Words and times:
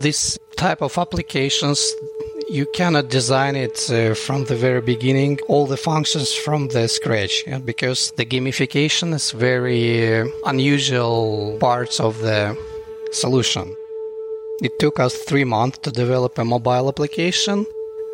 This 0.00 0.38
type 0.56 0.80
of 0.80 0.96
applications 0.96 1.92
you 2.48 2.66
cannot 2.72 3.08
design 3.08 3.56
it 3.56 3.90
uh, 3.90 4.14
from 4.14 4.44
the 4.44 4.54
very 4.54 4.80
beginning 4.80 5.40
all 5.48 5.66
the 5.66 5.76
functions 5.76 6.32
from 6.32 6.68
the 6.68 6.86
scratch 6.86 7.44
yeah, 7.46 7.58
because 7.58 8.12
the 8.12 8.24
gamification 8.24 9.12
is 9.12 9.32
very 9.32 10.20
uh, 10.20 10.26
unusual 10.46 11.58
parts 11.58 11.98
of 11.98 12.20
the 12.20 12.56
solution. 13.10 13.74
It 14.62 14.78
took 14.78 15.00
us 15.00 15.14
three 15.16 15.44
months 15.44 15.78
to 15.78 15.90
develop 15.90 16.38
a 16.38 16.44
mobile 16.44 16.88
application 16.88 17.66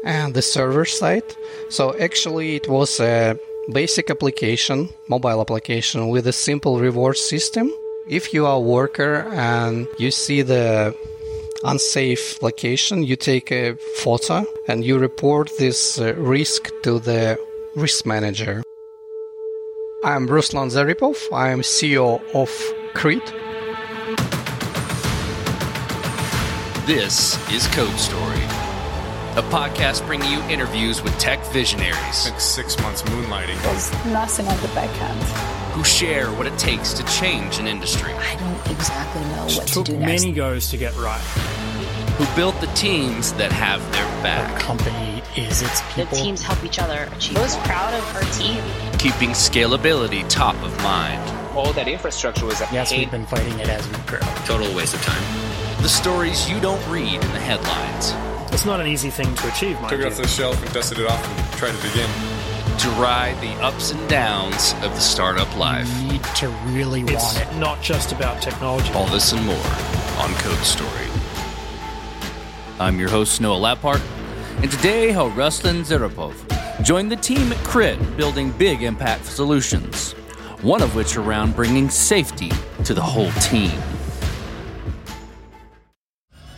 and 0.05 0.33
the 0.33 0.43
server 0.43 0.87
side. 0.87 1.37
So 1.69 1.95
actually 2.01 2.57
it 2.57 2.67
was 2.67 2.99
a 2.99 3.39
basic 3.73 4.11
application 4.11 4.89
mobile 5.09 5.43
application 5.43 6.09
with 6.09 6.27
a 6.27 6.33
simple 6.33 6.81
reward 6.81 7.19
system. 7.19 7.71
If 8.09 8.33
you 8.33 8.47
are 8.47 8.57
a 8.57 8.61
worker 8.61 9.29
and 9.33 9.87
you 9.99 10.11
see 10.11 10.41
the 10.41 10.97
unsafe 11.65 12.43
location, 12.43 13.03
you 13.03 13.17
take 13.17 13.51
a 13.51 13.75
photo 13.97 14.45
and 14.69 14.85
you 14.85 14.99
report 14.99 15.51
this 15.59 15.99
uh, 15.99 16.15
risk 16.15 16.71
to 16.83 16.99
the 16.99 17.39
risk 17.75 18.07
manager. 18.07 18.63
I'm 20.05 20.29
Ruslan 20.29 20.71
Zaripov. 20.71 21.33
I 21.33 21.49
am 21.51 21.61
CEO 21.63 22.21
of 22.35 22.51
KRIT. 22.95 23.33
This 26.87 27.39
is 27.51 27.67
Code 27.69 27.99
Story, 27.99 28.34
a 29.37 29.43
podcast 29.51 30.07
bringing 30.07 30.31
you 30.31 30.41
interviews 30.43 31.03
with 31.03 31.17
tech 31.19 31.45
visionaries. 31.47 32.25
Like 32.25 32.41
six 32.41 32.81
months 32.81 33.03
moonlighting. 33.03 33.61
There's 33.63 33.93
nothing 34.07 34.47
at 34.47 34.59
the 34.61 34.69
back 34.69 34.91
end. 35.01 35.23
Who 35.73 35.83
share 35.83 36.31
what 36.33 36.47
it 36.47 36.57
takes 36.57 36.93
to 36.95 37.05
change 37.07 37.59
an 37.59 37.67
industry. 37.67 38.13
I 38.13 38.37
don't 38.37 38.77
exactly 38.77 39.23
know 39.23 39.47
what 39.57 39.67
to 39.69 39.83
do 39.83 39.97
next. 39.97 40.23
many 40.23 40.33
goes 40.33 40.71
to 40.71 40.77
get 40.77 40.97
right 40.97 41.21
who 42.17 42.37
built 42.37 42.59
the 42.61 42.69
teams 42.69 43.33
that 43.33 43.51
have 43.51 43.81
their 43.91 44.07
back. 44.23 44.49
Our 44.53 44.61
company 44.61 45.21
is 45.37 45.63
its 45.63 45.83
people. 45.95 46.17
The 46.17 46.23
teams 46.23 46.43
help 46.43 46.63
each 46.65 46.79
other 46.79 47.09
achieve. 47.17 47.37
I 47.37 47.43
was 47.43 47.57
proud 47.57 47.93
of 47.93 48.15
our 48.15 48.23
team. 48.33 48.63
Keeping 48.99 49.31
scalability 49.31 50.25
top 50.29 50.55
of 50.63 50.77
mind. 50.81 51.21
All 51.57 51.73
that 51.73 51.89
infrastructure 51.89 52.47
was. 52.47 52.61
Yes, 52.73 52.93
we've 52.93 53.11
been 53.11 53.27
fighting 53.27 53.59
it 53.59 53.69
as 53.69 53.85
we 53.89 53.97
grow. 54.07 54.21
Total 54.47 54.73
waste 54.77 54.95
of 54.95 55.03
time. 55.03 55.83
The 55.83 55.89
stories 55.89 56.49
you 56.49 56.61
don't 56.61 56.81
read 56.89 57.15
in 57.15 57.33
the 57.33 57.41
headlines. 57.41 58.24
It's 58.55 58.65
not 58.65 58.81
an 58.81 58.87
easy 58.87 59.11
thing 59.11 59.35
to 59.35 59.49
achieve. 59.49 59.77
Took 59.89 59.99
it 59.99 60.07
off 60.07 60.17
the 60.17 60.29
shelf 60.29 60.63
and 60.63 60.73
dusted 60.73 61.01
it 61.01 61.11
off 61.11 61.29
and 61.29 61.59
tried 61.59 61.75
it 61.75 61.85
again. 61.91 62.09
To 62.79 62.89
ride 62.91 63.37
the 63.41 63.53
ups 63.61 63.91
and 63.91 64.09
downs 64.09 64.75
of 64.75 64.95
the 64.95 65.01
startup 65.01 65.59
life. 65.59 65.89
You 66.01 66.13
need 66.13 66.23
to 66.37 66.49
really 66.67 67.01
it's 67.01 67.35
want 67.35 67.41
it. 67.41 67.59
Not 67.59 67.83
just 67.83 68.13
about 68.13 68.41
technology. 68.41 68.93
All 68.93 69.09
this 69.09 69.33
and 69.33 69.45
more 69.45 69.57
on 70.19 70.33
Code 70.35 70.57
Story. 70.59 71.09
I'm 72.79 73.01
your 73.01 73.09
host, 73.09 73.41
Noah 73.41 73.59
Labhart, 73.59 74.01
and 74.63 74.71
today 74.71 75.11
how 75.11 75.31
Ruslan 75.31 75.81
Zaripov 75.85 76.35
joined 76.85 77.11
the 77.11 77.17
team 77.17 77.51
at 77.53 77.59
KRIT 77.65 78.17
building 78.17 78.53
big 78.53 78.85
impact 78.85 79.25
solutions, 79.25 80.13
one 80.63 80.81
of 80.81 80.95
which 80.95 81.17
around 81.17 81.57
bringing 81.57 81.91
safety 81.91 82.53
to 82.85 82.95
the 82.95 83.03
whole 83.03 83.33
team. 83.33 83.73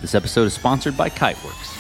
This 0.03 0.15
episode 0.15 0.45
is 0.45 0.53
sponsored 0.53 0.95
by 0.95 1.09
Kiteworks. 1.09 1.76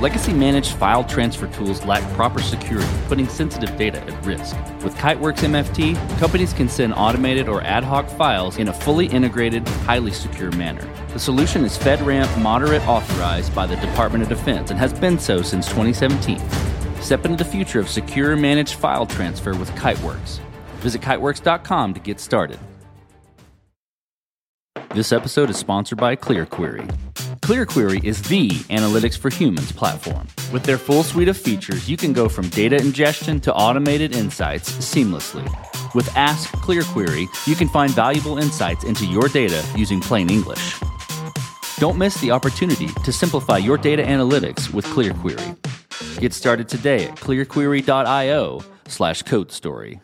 Legacy 0.00 0.34
managed 0.34 0.72
file 0.72 1.02
transfer 1.04 1.46
tools 1.48 1.82
lack 1.86 2.02
proper 2.12 2.42
security, 2.42 2.92
putting 3.08 3.26
sensitive 3.26 3.74
data 3.78 3.98
at 4.02 4.26
risk. 4.26 4.54
With 4.84 4.94
Kiteworks 4.96 5.38
MFT, 5.38 5.96
companies 6.18 6.52
can 6.52 6.68
send 6.68 6.92
automated 6.92 7.48
or 7.48 7.62
ad 7.62 7.82
hoc 7.82 8.10
files 8.10 8.58
in 8.58 8.68
a 8.68 8.74
fully 8.74 9.06
integrated, 9.06 9.66
highly 9.66 10.12
secure 10.12 10.50
manner. 10.52 10.86
The 11.14 11.18
solution 11.18 11.64
is 11.64 11.78
FedRAMP 11.78 12.42
moderate 12.42 12.86
authorized 12.86 13.54
by 13.54 13.66
the 13.66 13.76
Department 13.76 14.22
of 14.22 14.28
Defense 14.28 14.70
and 14.70 14.78
has 14.78 14.92
been 14.92 15.18
so 15.18 15.40
since 15.40 15.66
2017. 15.68 16.42
Step 17.00 17.24
into 17.24 17.42
the 17.42 17.50
future 17.50 17.80
of 17.80 17.88
secure 17.88 18.36
managed 18.36 18.74
file 18.74 19.06
transfer 19.06 19.56
with 19.56 19.70
Kiteworks. 19.76 20.40
Visit 20.80 21.00
kiteworks.com 21.00 21.94
to 21.94 22.00
get 22.00 22.20
started. 22.20 22.58
This 24.90 25.10
episode 25.10 25.48
is 25.48 25.56
sponsored 25.56 25.96
by 25.96 26.16
ClearQuery. 26.16 26.94
ClearQuery 27.46 28.02
is 28.02 28.20
the 28.22 28.48
analytics 28.74 29.16
for 29.16 29.30
humans 29.30 29.70
platform. 29.70 30.26
With 30.52 30.64
their 30.64 30.78
full 30.78 31.04
suite 31.04 31.28
of 31.28 31.36
features, 31.36 31.88
you 31.88 31.96
can 31.96 32.12
go 32.12 32.28
from 32.28 32.48
data 32.48 32.74
ingestion 32.74 33.38
to 33.42 33.54
automated 33.54 34.16
insights 34.16 34.68
seamlessly. 34.78 35.44
With 35.94 36.08
Ask 36.16 36.50
ClearQuery, 36.54 37.28
you 37.46 37.54
can 37.54 37.68
find 37.68 37.92
valuable 37.92 38.38
insights 38.38 38.82
into 38.82 39.06
your 39.06 39.28
data 39.28 39.64
using 39.76 40.00
plain 40.00 40.28
English. 40.28 40.74
Don't 41.78 41.96
miss 41.96 42.20
the 42.20 42.32
opportunity 42.32 42.88
to 43.04 43.12
simplify 43.12 43.58
your 43.58 43.78
data 43.78 44.02
analytics 44.02 44.74
with 44.74 44.84
ClearQuery. 44.86 46.18
Get 46.18 46.32
started 46.32 46.68
today 46.68 47.04
at 47.04 47.14
clearquery.io 47.14 48.60
slash 48.88 49.22
code 49.22 49.52
story. 49.52 50.00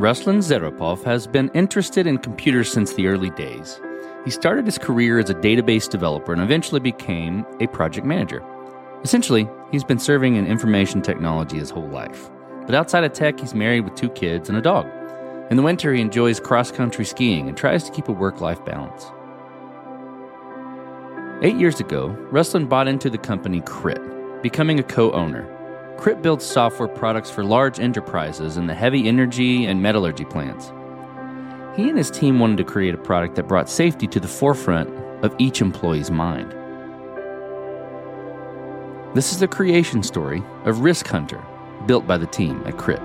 Ruslan 0.00 0.38
Zaripov 0.38 1.04
has 1.04 1.26
been 1.26 1.50
interested 1.52 2.06
in 2.06 2.16
computers 2.16 2.72
since 2.72 2.94
the 2.94 3.06
early 3.06 3.28
days. 3.28 3.82
He 4.24 4.30
started 4.30 4.64
his 4.64 4.78
career 4.78 5.18
as 5.18 5.28
a 5.28 5.34
database 5.34 5.90
developer 5.90 6.32
and 6.32 6.40
eventually 6.40 6.80
became 6.80 7.44
a 7.60 7.66
project 7.66 8.06
manager. 8.06 8.42
Essentially, 9.04 9.46
he's 9.70 9.84
been 9.84 9.98
serving 9.98 10.36
in 10.36 10.46
information 10.46 11.02
technology 11.02 11.58
his 11.58 11.68
whole 11.68 11.86
life. 11.86 12.30
But 12.64 12.74
outside 12.74 13.04
of 13.04 13.12
tech, 13.12 13.38
he's 13.38 13.52
married 13.52 13.82
with 13.82 13.94
two 13.94 14.08
kids 14.08 14.48
and 14.48 14.56
a 14.56 14.62
dog. 14.62 14.86
In 15.50 15.58
the 15.58 15.62
winter, 15.62 15.92
he 15.92 16.00
enjoys 16.00 16.40
cross 16.40 16.70
country 16.70 17.04
skiing 17.04 17.46
and 17.46 17.54
tries 17.54 17.84
to 17.84 17.92
keep 17.92 18.08
a 18.08 18.12
work 18.12 18.40
life 18.40 18.64
balance. 18.64 19.04
Eight 21.44 21.56
years 21.56 21.78
ago, 21.78 22.16
Ruslan 22.30 22.70
bought 22.70 22.88
into 22.88 23.10
the 23.10 23.18
company 23.18 23.60
KRIT, 23.60 24.42
becoming 24.42 24.80
a 24.80 24.82
co 24.82 25.12
owner. 25.12 25.59
KRIT 26.00 26.22
builds 26.22 26.46
software 26.46 26.88
products 26.88 27.30
for 27.30 27.44
large 27.44 27.78
enterprises 27.78 28.56
in 28.56 28.66
the 28.66 28.74
heavy 28.74 29.06
energy 29.06 29.66
and 29.66 29.82
metallurgy 29.82 30.24
plants. 30.24 30.72
He 31.76 31.90
and 31.90 31.98
his 31.98 32.10
team 32.10 32.38
wanted 32.38 32.56
to 32.56 32.64
create 32.64 32.94
a 32.94 32.98
product 32.98 33.34
that 33.34 33.46
brought 33.46 33.68
safety 33.68 34.06
to 34.06 34.18
the 34.18 34.26
forefront 34.26 34.88
of 35.22 35.34
each 35.38 35.60
employee's 35.60 36.10
mind. 36.10 36.52
This 39.14 39.30
is 39.30 39.40
the 39.40 39.48
creation 39.48 40.02
story 40.02 40.42
of 40.64 40.80
Risk 40.80 41.06
Hunter, 41.06 41.44
built 41.84 42.06
by 42.06 42.16
the 42.16 42.26
team 42.26 42.62
at 42.64 42.78
KRIT. 42.78 43.02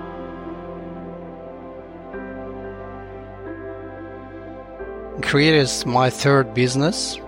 KRIT 5.20 5.52
is 5.52 5.84
my 5.84 6.08
third 6.08 6.54
business, 6.54 7.20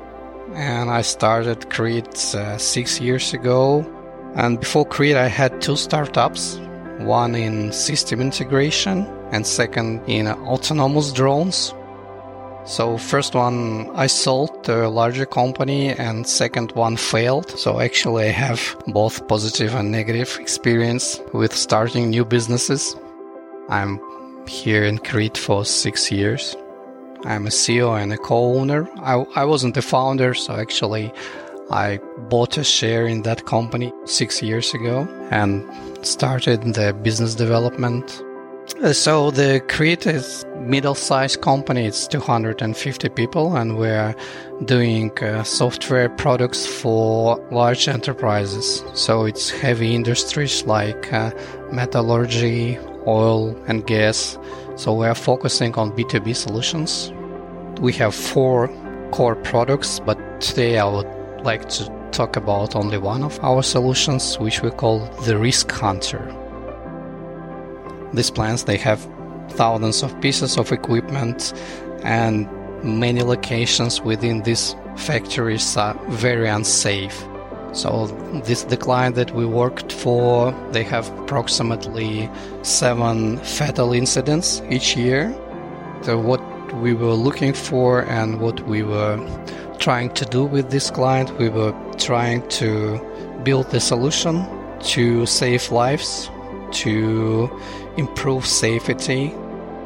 and 0.54 0.88
I 0.88 1.02
started 1.02 1.68
KRIT 1.68 2.34
uh, 2.34 2.56
six 2.56 3.02
years 3.02 3.34
ago 3.34 3.84
and 4.34 4.60
before 4.60 4.86
KRIT, 4.86 5.16
I 5.16 5.28
had 5.28 5.60
two 5.60 5.76
startups 5.76 6.58
one 6.98 7.34
in 7.34 7.72
system 7.72 8.20
integration 8.20 9.06
and 9.30 9.46
second 9.46 10.02
in 10.06 10.26
autonomous 10.26 11.12
drones. 11.12 11.74
So 12.64 12.98
first 12.98 13.34
one 13.34 13.88
I 13.94 14.08
sold 14.08 14.64
to 14.64 14.86
a 14.86 14.88
larger 14.88 15.24
company 15.24 15.90
and 15.90 16.26
second 16.26 16.72
one 16.72 16.96
failed. 16.96 17.50
So 17.58 17.80
actually 17.80 18.24
I 18.24 18.32
have 18.32 18.60
both 18.88 19.26
positive 19.28 19.74
and 19.74 19.90
negative 19.90 20.36
experience 20.40 21.20
with 21.32 21.54
starting 21.54 22.10
new 22.10 22.24
businesses. 22.24 22.94
I'm 23.68 24.00
here 24.46 24.84
in 24.84 24.98
KRIT 24.98 25.38
for 25.38 25.64
six 25.64 26.10
years. 26.10 26.56
I'm 27.24 27.46
a 27.46 27.50
CEO 27.50 28.00
and 28.00 28.12
a 28.12 28.18
co-owner. 28.18 28.88
I, 28.98 29.24
I 29.34 29.44
wasn't 29.44 29.76
a 29.76 29.82
founder, 29.82 30.34
so 30.34 30.54
actually 30.54 31.12
I 31.70 31.98
bought 32.30 32.56
a 32.56 32.64
share 32.64 33.06
in 33.06 33.22
that 33.22 33.44
company 33.44 33.92
six 34.04 34.42
years 34.42 34.72
ago 34.72 35.06
and 35.30 35.64
started 36.02 36.62
the 36.62 36.94
business 36.94 37.34
development. 37.34 38.22
So 38.92 39.30
the 39.30 39.60
KRIT 39.66 40.06
is 40.06 40.46
middle-sized 40.56 41.40
company. 41.40 41.86
It's 41.86 42.06
250 42.06 43.08
people, 43.10 43.56
and 43.56 43.76
we're 43.76 44.14
doing 44.64 45.10
uh, 45.18 45.42
software 45.42 46.08
products 46.08 46.66
for 46.66 47.38
large 47.50 47.88
enterprises. 47.88 48.82
So 48.94 49.24
it's 49.24 49.50
heavy 49.50 49.94
industries 49.94 50.64
like 50.64 51.12
uh, 51.12 51.32
metallurgy, 51.72 52.78
oil, 53.06 53.56
and 53.66 53.86
gas. 53.86 54.38
So 54.76 54.94
we're 54.94 55.14
focusing 55.14 55.74
on 55.74 55.92
B2B 55.92 56.36
solutions. 56.36 57.12
We 57.80 57.92
have 57.94 58.14
four 58.14 58.68
core 59.10 59.36
products, 59.36 60.00
but 60.00 60.18
today 60.40 60.78
I 60.78 60.84
would 60.84 61.17
like 61.42 61.68
to 61.70 61.88
talk 62.12 62.36
about 62.36 62.74
only 62.74 62.98
one 62.98 63.22
of 63.22 63.38
our 63.42 63.62
solutions, 63.62 64.38
which 64.38 64.62
we 64.62 64.70
call 64.70 65.00
the 65.24 65.38
Risk 65.38 65.70
Hunter. 65.70 66.34
These 68.12 68.30
plants 68.30 68.64
they 68.64 68.76
have 68.78 69.06
thousands 69.50 70.02
of 70.02 70.18
pieces 70.20 70.56
of 70.56 70.72
equipment 70.72 71.52
and 72.02 72.48
many 72.82 73.22
locations 73.22 74.00
within 74.00 74.42
these 74.42 74.74
factories 74.96 75.76
are 75.76 75.94
very 76.08 76.48
unsafe. 76.48 77.24
So 77.72 78.06
this 78.44 78.64
the 78.64 78.76
client 78.76 79.14
that 79.16 79.34
we 79.34 79.44
worked 79.44 79.92
for, 79.92 80.52
they 80.72 80.84
have 80.84 81.08
approximately 81.18 82.30
seven 82.62 83.38
fatal 83.38 83.92
incidents 83.92 84.62
each 84.70 84.96
year. 84.96 85.34
So 86.02 86.18
what 86.18 86.42
we 86.76 86.94
were 86.94 87.14
looking 87.14 87.52
for 87.52 88.02
and 88.04 88.40
what 88.40 88.66
we 88.66 88.82
were 88.82 89.16
trying 89.78 90.12
to 90.14 90.24
do 90.26 90.44
with 90.44 90.70
this 90.70 90.90
client. 90.90 91.36
We 91.38 91.48
were 91.48 91.74
trying 91.98 92.46
to 92.48 93.00
build 93.44 93.72
a 93.74 93.80
solution 93.80 94.46
to 94.80 95.26
save 95.26 95.70
lives, 95.70 96.30
to 96.72 97.50
improve 97.96 98.46
safety, 98.46 99.34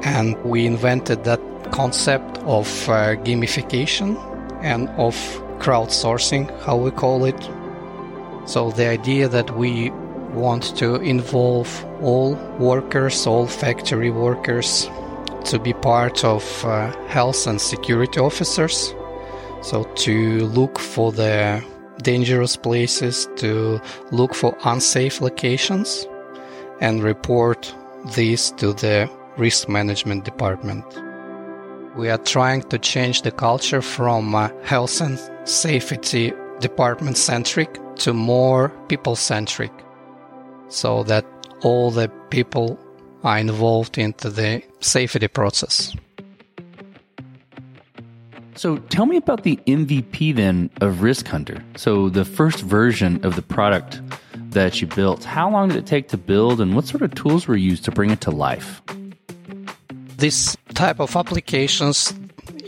and 0.03 0.37
we 0.45 0.67
invented 0.67 1.25
that 1.25 1.41
concept 1.71 2.39
of 2.39 2.67
uh, 2.89 3.17
gamification 3.17 4.17
and 4.63 4.89
of 4.91 5.15
crowdsourcing, 5.59 6.51
how 6.63 6.77
we 6.77 6.91
call 6.91 7.25
it. 7.25 7.41
So 8.47 8.71
the 8.73 8.89
idea 8.89 9.29
that 9.29 9.57
we 9.57 9.91
want 10.35 10.77
to 10.79 10.97
involve 10.97 11.85
all 12.03 12.35
workers, 12.59 13.27
all 13.27 13.47
factory 13.47 14.11
workers, 14.11 14.91
to 15.45 15.59
be 15.59 15.73
part 15.73 16.25
of 16.25 16.65
uh, 16.65 16.91
health 17.07 17.47
and 17.47 17.61
security 17.61 18.21
officers. 18.21 18.95
So 19.63 19.85
to 19.85 20.47
look 20.47 20.79
for 20.79 21.13
the 21.13 21.63
dangerous 22.03 22.57
places, 22.57 23.29
to 23.37 23.81
look 24.11 24.35
for 24.35 24.57
unsafe 24.65 25.21
locations, 25.21 26.07
and 26.81 27.03
report 27.03 27.73
these 28.15 28.51
to 28.53 28.73
the 28.73 29.09
risk 29.37 29.69
management 29.69 30.25
department. 30.25 30.85
We 31.97 32.11
are 32.11 32.19
trying 32.19 32.63
to 32.71 32.79
change 32.79 33.23
the 33.23 33.31
culture 33.31 33.83
from 33.83 34.33
health 34.65 35.01
and 35.01 35.19
safety 35.45 36.33
department 36.61 37.17
centric 37.17 37.79
to 37.97 38.13
more 38.13 38.71
people 38.89 39.15
centric 39.15 39.73
so 40.69 41.03
that 41.05 41.25
all 41.63 41.91
the 41.91 42.09
people 42.31 42.79
are 43.23 43.39
involved 43.39 43.99
into 43.99 44.31
the 44.31 44.63
safety 44.81 45.29
process. 45.29 45.95
So 48.55 48.79
tell 48.79 49.07
me 49.07 49.17
about 49.17 49.45
the 49.45 49.59
MVP 49.67 50.35
then 50.35 50.71
of 50.81 51.03
Risk 51.03 51.27
Hunter. 51.27 51.65
So 51.77 52.09
the 52.09 52.25
first 52.25 52.61
version 52.61 53.25
of 53.25 53.37
the 53.37 53.43
product 53.43 54.01
that 54.51 54.81
you 54.81 54.87
built, 54.87 55.25
how 55.25 55.51
long 55.51 55.69
did 55.69 55.79
it 55.79 55.87
take 55.87 56.09
to 56.09 56.19
build 56.19 56.61
and 56.61 56.75
what 56.75 56.87
sort 56.87 57.03
of 57.03 57.15
tools 57.15 57.49
were 57.49 57.57
used 57.57 57.85
to 57.85 57.91
bring 57.91 58.11
it 58.11 58.21
to 58.23 58.31
life? 58.31 58.83
This 60.17 60.57
type 60.75 61.01
of 61.01 61.17
applications 61.17 62.15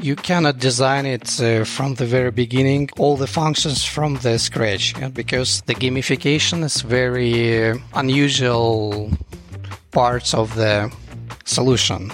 you 0.04 0.16
cannot 0.16 0.58
design 0.58 1.06
it 1.06 1.40
uh, 1.40 1.64
from 1.64 1.94
the 1.94 2.04
very 2.04 2.30
beginning, 2.30 2.90
all 2.98 3.16
the 3.16 3.26
functions 3.26 3.84
from 3.84 4.16
the 4.16 4.38
scratch, 4.38 4.94
yeah? 4.98 5.08
because 5.08 5.62
the 5.62 5.74
gamification 5.74 6.62
is 6.62 6.82
very 6.82 7.70
uh, 7.70 7.76
unusual 7.94 9.10
parts 9.92 10.34
of 10.34 10.54
the 10.56 10.92
solution. 11.44 12.10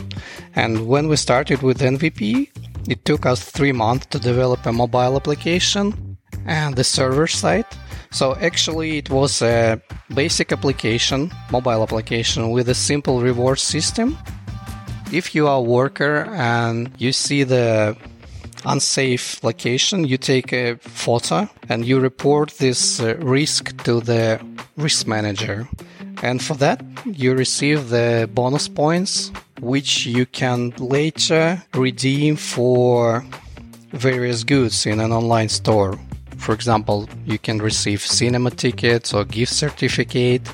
And 0.55 0.87
when 0.87 1.09
we 1.09 1.17
started 1.17 1.63
with 1.63 1.81
MVP, 1.81 2.49
it 2.91 3.05
took 3.05 3.25
us 3.25 3.41
three 3.43 3.73
months 3.73 4.07
to 4.07 4.19
develop 4.19 4.67
a 4.67 4.73
mobile 4.73 5.17
application 5.17 6.19
and 6.45 6.77
the 6.77 6.85
server 6.85 7.27
side. 7.27 7.67
So 8.11 8.35
actually, 8.37 8.99
it 8.99 9.09
was 9.09 9.41
a 9.41 9.81
basic 10.15 10.53
application, 10.53 11.31
mobile 11.51 11.83
application 11.83 12.51
with 12.51 12.69
a 12.69 12.75
simple 12.75 13.23
reward 13.23 13.59
system 13.59 14.19
if 15.13 15.35
you 15.35 15.49
are 15.49 15.59
a 15.59 15.63
worker 15.63 16.27
and 16.31 16.91
you 16.99 17.13
see 17.13 17.43
the 17.43 17.97
unsafe 18.65 19.43
location, 19.43 20.05
you 20.05 20.19
take 20.19 20.53
a 20.53 20.77
photo 20.77 21.49
and 21.69 21.85
you 21.85 21.99
report 21.99 22.51
this 22.59 23.01
uh, 23.01 23.17
risk 23.17 23.83
to 23.85 24.01
the 24.01 24.41
risk 24.77 25.07
manager. 25.07 25.69
And 26.23 26.43
for 26.43 26.55
that, 26.55 26.83
you 27.05 27.35
receive 27.35 27.89
the 27.89 28.29
bonus 28.33 28.69
points, 28.69 29.33
which 29.61 30.07
you 30.07 30.27
can 30.27 30.71
later 30.79 31.63
redeem 31.75 32.37
for 32.37 33.25
various 33.93 34.45
goods 34.45 34.87
in 34.87 35.01
an 35.01 35.13
online 35.13 35.49
store. 35.49 35.99
For 36.39 36.55
example, 36.55 37.09
you 37.27 37.39
can 37.39 37.59
receive 37.59 38.01
cinema 38.01 38.51
tickets 38.51 39.13
or 39.13 39.25
gift 39.25 39.53
certificate 39.53 40.49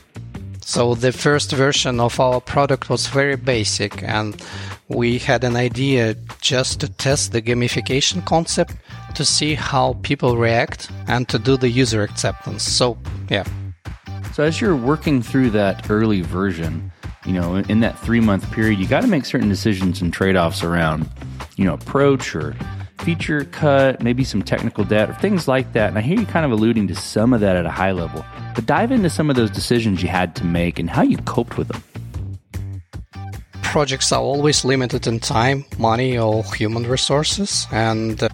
so 0.66 0.96
the 0.96 1.12
first 1.12 1.52
version 1.52 2.00
of 2.00 2.18
our 2.18 2.40
product 2.40 2.90
was 2.90 3.06
very 3.06 3.36
basic 3.36 4.02
and 4.02 4.34
we 4.88 5.16
had 5.16 5.44
an 5.44 5.54
idea 5.54 6.16
just 6.40 6.80
to 6.80 6.88
test 6.88 7.30
the 7.30 7.40
gamification 7.40 8.24
concept 8.24 8.74
to 9.14 9.24
see 9.24 9.54
how 9.54 9.92
people 10.02 10.36
react 10.36 10.90
and 11.06 11.28
to 11.28 11.38
do 11.38 11.56
the 11.56 11.68
user 11.68 12.02
acceptance. 12.02 12.64
So, 12.64 12.98
yeah. 13.30 13.44
So 14.32 14.42
as 14.42 14.60
you're 14.60 14.74
working 14.74 15.22
through 15.22 15.50
that 15.50 15.88
early 15.88 16.22
version, 16.22 16.85
you 17.26 17.32
know, 17.32 17.56
in 17.56 17.80
that 17.80 17.96
3-month 17.96 18.50
period, 18.52 18.78
you 18.78 18.86
got 18.86 19.00
to 19.00 19.08
make 19.08 19.24
certain 19.24 19.48
decisions 19.48 20.00
and 20.00 20.12
trade-offs 20.12 20.62
around, 20.62 21.08
you 21.56 21.64
know, 21.64 21.74
approach 21.74 22.34
or 22.34 22.56
feature 23.00 23.44
cut, 23.44 24.02
maybe 24.02 24.24
some 24.24 24.42
technical 24.42 24.84
debt 24.84 25.10
or 25.10 25.14
things 25.14 25.46
like 25.46 25.72
that. 25.72 25.88
And 25.88 25.98
I 25.98 26.00
hear 26.00 26.18
you 26.18 26.26
kind 26.26 26.46
of 26.46 26.52
alluding 26.52 26.88
to 26.88 26.94
some 26.94 27.32
of 27.32 27.40
that 27.40 27.56
at 27.56 27.66
a 27.66 27.70
high 27.70 27.92
level. 27.92 28.24
But 28.54 28.66
dive 28.66 28.90
into 28.90 29.10
some 29.10 29.30
of 29.30 29.36
those 29.36 29.50
decisions 29.50 30.02
you 30.02 30.08
had 30.08 30.34
to 30.36 30.44
make 30.44 30.78
and 30.78 30.88
how 30.88 31.02
you 31.02 31.18
coped 31.18 31.58
with 31.58 31.68
them. 31.68 31.82
Projects 33.62 34.10
are 34.12 34.22
always 34.22 34.64
limited 34.64 35.06
in 35.06 35.20
time, 35.20 35.64
money, 35.78 36.16
or 36.18 36.42
human 36.54 36.84
resources. 36.84 37.66
And 37.70 38.22
uh, 38.22 38.28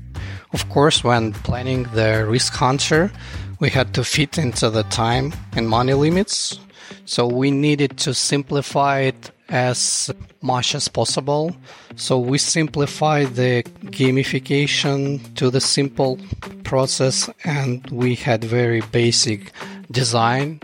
of 0.52 0.68
course, 0.68 1.02
when 1.02 1.32
planning 1.32 1.84
the 1.94 2.24
risk 2.28 2.52
hunter, 2.54 3.10
we 3.58 3.70
had 3.70 3.94
to 3.94 4.04
fit 4.04 4.38
into 4.38 4.70
the 4.70 4.84
time 4.84 5.32
and 5.56 5.68
money 5.68 5.94
limits. 5.94 6.58
So 7.04 7.26
we 7.26 7.50
needed 7.50 7.98
to 7.98 8.14
simplify 8.14 9.00
it 9.00 9.30
as 9.48 10.10
much 10.40 10.74
as 10.74 10.88
possible. 10.88 11.54
So 11.96 12.18
we 12.18 12.38
simplify 12.38 13.24
the 13.24 13.62
gamification 13.84 15.34
to 15.36 15.50
the 15.50 15.60
simple 15.60 16.18
process 16.64 17.28
and 17.44 17.86
we 17.90 18.14
had 18.14 18.42
very 18.42 18.80
basic 18.80 19.52
design. 19.90 20.60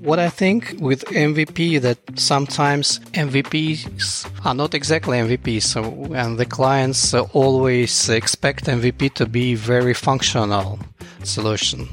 What 0.00 0.18
I 0.18 0.30
think 0.30 0.76
with 0.80 1.04
MVP 1.06 1.80
that 1.82 1.98
sometimes 2.18 3.00
MVPs 3.12 4.46
are 4.46 4.54
not 4.54 4.74
exactly 4.74 5.18
MVPs, 5.18 5.62
so, 5.62 5.82
and 6.14 6.38
the 6.38 6.46
clients 6.46 7.12
always 7.12 8.08
expect 8.08 8.64
MVP 8.64 9.12
to 9.14 9.26
be 9.26 9.54
very 9.54 9.92
functional 9.92 10.78
solution. 11.22 11.88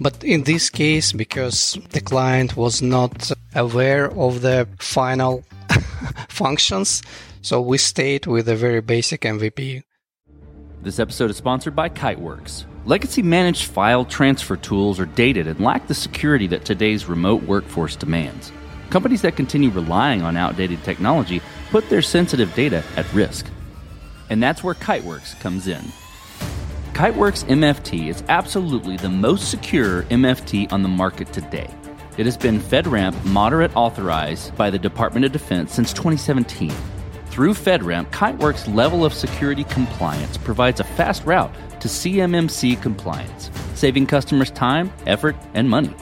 But 0.00 0.22
in 0.24 0.42
this 0.44 0.70
case, 0.70 1.12
because 1.12 1.78
the 1.90 2.00
client 2.00 2.56
was 2.56 2.82
not 2.82 3.30
aware 3.54 4.10
of 4.10 4.42
the 4.42 4.68
final 4.78 5.44
functions, 6.28 7.02
so 7.42 7.60
we 7.60 7.78
stayed 7.78 8.26
with 8.26 8.48
a 8.48 8.56
very 8.56 8.80
basic 8.80 9.22
MVP. 9.22 9.82
This 10.82 10.98
episode 10.98 11.30
is 11.30 11.36
sponsored 11.36 11.76
by 11.76 11.88
Kiteworks. 11.88 12.64
Legacy 12.84 13.22
managed 13.22 13.64
file 13.64 14.04
transfer 14.04 14.56
tools 14.56 15.00
are 15.00 15.06
dated 15.06 15.46
and 15.46 15.58
lack 15.60 15.86
the 15.86 15.94
security 15.94 16.46
that 16.48 16.66
today's 16.66 17.06
remote 17.06 17.42
workforce 17.44 17.96
demands. 17.96 18.52
Companies 18.90 19.22
that 19.22 19.36
continue 19.36 19.70
relying 19.70 20.22
on 20.22 20.36
outdated 20.36 20.82
technology 20.84 21.40
put 21.70 21.88
their 21.88 22.02
sensitive 22.02 22.54
data 22.54 22.84
at 22.96 23.10
risk. 23.14 23.46
And 24.28 24.42
that's 24.42 24.62
where 24.62 24.74
Kiteworks 24.74 25.38
comes 25.40 25.66
in. 25.66 25.82
Kiteworks 26.94 27.44
MFT 27.48 28.08
is 28.08 28.22
absolutely 28.28 28.96
the 28.96 29.08
most 29.08 29.50
secure 29.50 30.04
MFT 30.04 30.72
on 30.72 30.84
the 30.84 30.88
market 30.88 31.32
today. 31.32 31.68
It 32.18 32.24
has 32.24 32.36
been 32.36 32.60
FedRAMP 32.60 33.24
moderate 33.24 33.74
authorized 33.74 34.56
by 34.56 34.70
the 34.70 34.78
Department 34.78 35.26
of 35.26 35.32
Defense 35.32 35.74
since 35.74 35.92
2017. 35.92 36.72
Through 37.26 37.54
FedRAMP, 37.54 38.12
Kiteworks' 38.12 38.72
level 38.72 39.04
of 39.04 39.12
security 39.12 39.64
compliance 39.64 40.36
provides 40.36 40.78
a 40.78 40.84
fast 40.84 41.26
route 41.26 41.52
to 41.80 41.88
CMMC 41.88 42.80
compliance, 42.80 43.50
saving 43.74 44.06
customers 44.06 44.52
time, 44.52 44.92
effort, 45.04 45.34
and 45.54 45.68
money. 45.68 45.92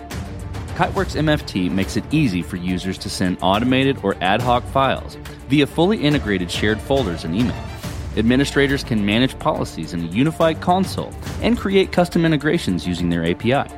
Kiteworks 0.75 1.17
MFT 1.17 1.71
makes 1.71 1.97
it 1.97 2.05
easy 2.11 2.43
for 2.43 2.57
users 2.57 2.99
to 2.99 3.09
send 3.09 3.39
automated 3.41 3.97
or 4.03 4.15
ad 4.21 4.43
hoc 4.43 4.63
files 4.65 5.15
via 5.49 5.67
fully 5.67 6.03
integrated 6.03 6.51
shared 6.51 6.79
folders 6.79 7.25
and 7.25 7.35
email. 7.35 7.72
Administrators 8.16 8.85
can 8.85 9.04
manage 9.04 9.38
policies 9.38 9.95
in 9.95 10.00
a 10.00 10.09
unified 10.09 10.61
console 10.61 11.12
and 11.40 11.57
create 11.57 11.92
custom 11.92 12.25
integrations 12.25 12.87
using 12.87 13.09
their 13.09 13.25
API. 13.25 13.71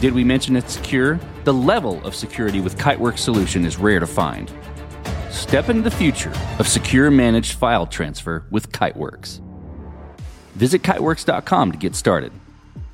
Did 0.00 0.14
we 0.14 0.22
mention 0.22 0.54
it's 0.54 0.74
secure? 0.74 1.18
The 1.42 1.52
level 1.52 2.04
of 2.06 2.14
security 2.14 2.60
with 2.60 2.78
Kiteworks 2.78 3.18
solution 3.18 3.64
is 3.64 3.76
rare 3.76 3.98
to 3.98 4.06
find. 4.06 4.52
Step 5.30 5.68
into 5.68 5.82
the 5.82 5.90
future 5.90 6.32
of 6.58 6.68
secure 6.68 7.10
managed 7.10 7.52
file 7.52 7.86
transfer 7.86 8.46
with 8.50 8.70
Kiteworks. 8.70 9.40
Visit 10.54 10.82
kiteworks.com 10.82 11.72
to 11.72 11.78
get 11.78 11.96
started. 11.96 12.32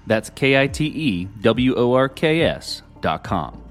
That's 0.07 0.31
K 0.31 0.61
I 0.61 0.67
T 0.67 0.87
E 0.87 1.25
W 1.43 1.75
O 1.77 1.93
R 1.93 2.09
K 2.09 2.41
S.com. 2.43 3.63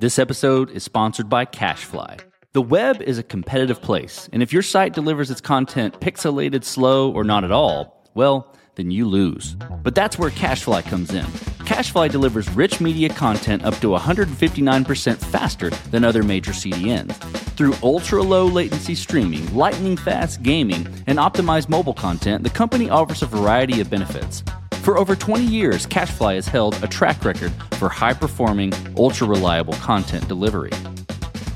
This 0.00 0.18
episode 0.18 0.70
is 0.70 0.82
sponsored 0.82 1.28
by 1.28 1.46
CacheFly. 1.46 2.20
The 2.54 2.62
web 2.62 3.02
is 3.02 3.18
a 3.18 3.24
competitive 3.24 3.82
place, 3.82 4.28
and 4.32 4.40
if 4.40 4.52
your 4.52 4.62
site 4.62 4.92
delivers 4.92 5.28
its 5.28 5.40
content 5.40 5.98
pixelated, 5.98 6.62
slow, 6.62 7.10
or 7.10 7.24
not 7.24 7.42
at 7.42 7.50
all, 7.50 8.08
well, 8.14 8.54
then 8.76 8.92
you 8.92 9.08
lose. 9.08 9.56
But 9.82 9.96
that's 9.96 10.20
where 10.20 10.30
CacheFly 10.30 10.84
comes 10.84 11.12
in. 11.12 11.24
CacheFly 11.66 12.12
delivers 12.12 12.48
rich 12.50 12.80
media 12.80 13.08
content 13.08 13.64
up 13.64 13.74
to 13.78 13.88
159% 13.88 15.16
faster 15.16 15.70
than 15.90 16.04
other 16.04 16.22
major 16.22 16.52
CDNs 16.52 17.16
Through 17.56 17.74
ultra 17.82 18.22
low 18.22 18.46
latency 18.46 18.94
streaming, 18.94 19.52
lightning 19.52 19.96
fast 19.96 20.44
gaming, 20.44 20.86
and 21.08 21.18
optimized 21.18 21.68
mobile 21.68 21.92
content, 21.92 22.44
the 22.44 22.50
company 22.50 22.88
offers 22.88 23.22
a 23.22 23.26
variety 23.26 23.80
of 23.80 23.90
benefits. 23.90 24.44
For 24.82 24.96
over 24.96 25.16
20 25.16 25.44
years, 25.44 25.88
CacheFly 25.88 26.36
has 26.36 26.46
held 26.46 26.80
a 26.84 26.86
track 26.86 27.24
record 27.24 27.52
for 27.80 27.88
high 27.88 28.14
performing, 28.14 28.72
ultra 28.96 29.26
reliable 29.26 29.74
content 29.74 30.28
delivery. 30.28 30.70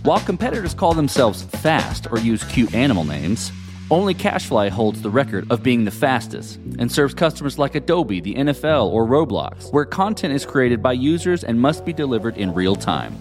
While 0.02 0.21
competitors 0.21 0.75
call 0.75 0.95
themselves 0.95 1.43
fast 1.43 2.07
or 2.11 2.19
use 2.19 2.45
cute 2.45 2.75
animal 2.75 3.05
names, 3.05 3.50
only 3.90 4.14
CacheFly 4.14 4.71
holds 4.71 5.02
the 5.02 5.11
record 5.11 5.50
of 5.50 5.62
being 5.62 5.85
the 5.85 5.90
fastest 5.90 6.57
and 6.78 6.90
serves 6.90 7.14
customers 7.14 7.59
like 7.59 7.75
Adobe, 7.75 8.21
the 8.21 8.35
NFL, 8.35 8.87
or 8.90 9.07
Roblox, 9.07 9.73
where 9.73 9.85
content 9.85 10.35
is 10.35 10.47
created 10.47 10.83
by 10.83 10.93
users 10.93 11.43
and 11.43 11.61
must 11.61 11.85
be 11.85 11.93
delivered 11.93 12.37
in 12.37 12.55
real 12.55 12.76
time. 12.76 13.17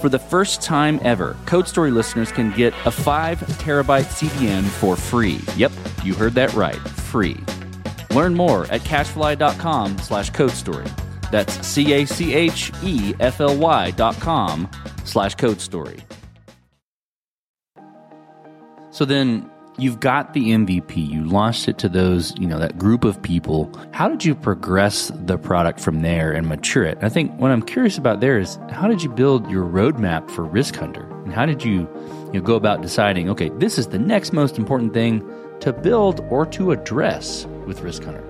For 0.00 0.08
the 0.08 0.18
first 0.18 0.62
time 0.62 1.00
ever, 1.02 1.36
Code 1.46 1.66
Story 1.68 1.90
listeners 1.90 2.30
can 2.32 2.52
get 2.52 2.72
a 2.84 2.90
5 2.90 3.38
terabyte 3.58 4.04
CDN 4.04 4.64
for 4.64 4.96
free. 4.96 5.40
Yep, 5.56 5.72
you 6.04 6.14
heard 6.14 6.34
that 6.34 6.54
right, 6.54 6.78
free. 6.78 7.36
Learn 8.10 8.34
more 8.34 8.66
at 8.66 8.82
cachefly.com 8.82 9.98
slash 9.98 10.30
code 10.30 10.52
story. 10.52 10.86
That's 11.30 11.66
C-A-C-H-E-F-L-Y 11.66 12.20
dot 13.92 14.16
com 14.20 14.68
slash 15.04 15.34
code 15.34 15.60
story. 15.60 15.98
So 19.00 19.06
then 19.06 19.50
you've 19.78 19.98
got 19.98 20.34
the 20.34 20.50
MVP, 20.50 20.94
you 20.94 21.24
launched 21.24 21.68
it 21.68 21.78
to 21.78 21.88
those, 21.88 22.38
you 22.38 22.46
know, 22.46 22.58
that 22.58 22.76
group 22.76 23.02
of 23.02 23.22
people. 23.22 23.72
How 23.92 24.10
did 24.10 24.26
you 24.26 24.34
progress 24.34 25.10
the 25.24 25.38
product 25.38 25.80
from 25.80 26.02
there 26.02 26.32
and 26.32 26.46
mature 26.46 26.84
it? 26.84 26.98
I 27.00 27.08
think 27.08 27.32
what 27.40 27.50
I'm 27.50 27.62
curious 27.62 27.96
about 27.96 28.20
there 28.20 28.38
is 28.38 28.58
how 28.68 28.88
did 28.88 29.02
you 29.02 29.08
build 29.08 29.50
your 29.50 29.64
roadmap 29.64 30.30
for 30.30 30.44
Risk 30.44 30.76
Hunter? 30.76 31.10
And 31.24 31.32
how 31.32 31.46
did 31.46 31.64
you, 31.64 31.88
you 32.26 32.32
know, 32.34 32.40
go 32.42 32.56
about 32.56 32.82
deciding, 32.82 33.30
okay, 33.30 33.48
this 33.56 33.78
is 33.78 33.86
the 33.86 33.98
next 33.98 34.34
most 34.34 34.58
important 34.58 34.92
thing 34.92 35.26
to 35.60 35.72
build 35.72 36.20
or 36.28 36.44
to 36.44 36.70
address 36.70 37.46
with 37.64 37.80
Risk 37.80 38.04
Hunter? 38.04 38.26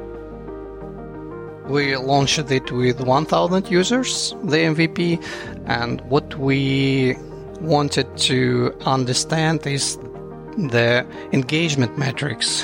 We 1.69 1.97
launched 1.97 2.49
it 2.49 2.71
with 2.71 3.01
1,000 3.01 3.69
users, 3.69 4.37
the 4.45 4.59
MVP, 4.59 5.21
and 5.67 6.01
what 6.03 6.39
we 6.39 7.17
wanted 7.61 8.17
to 8.19 8.73
understand 8.87 9.67
is 9.67 9.99
the 10.57 11.07
engagement 11.33 11.99
metrics. 11.99 12.63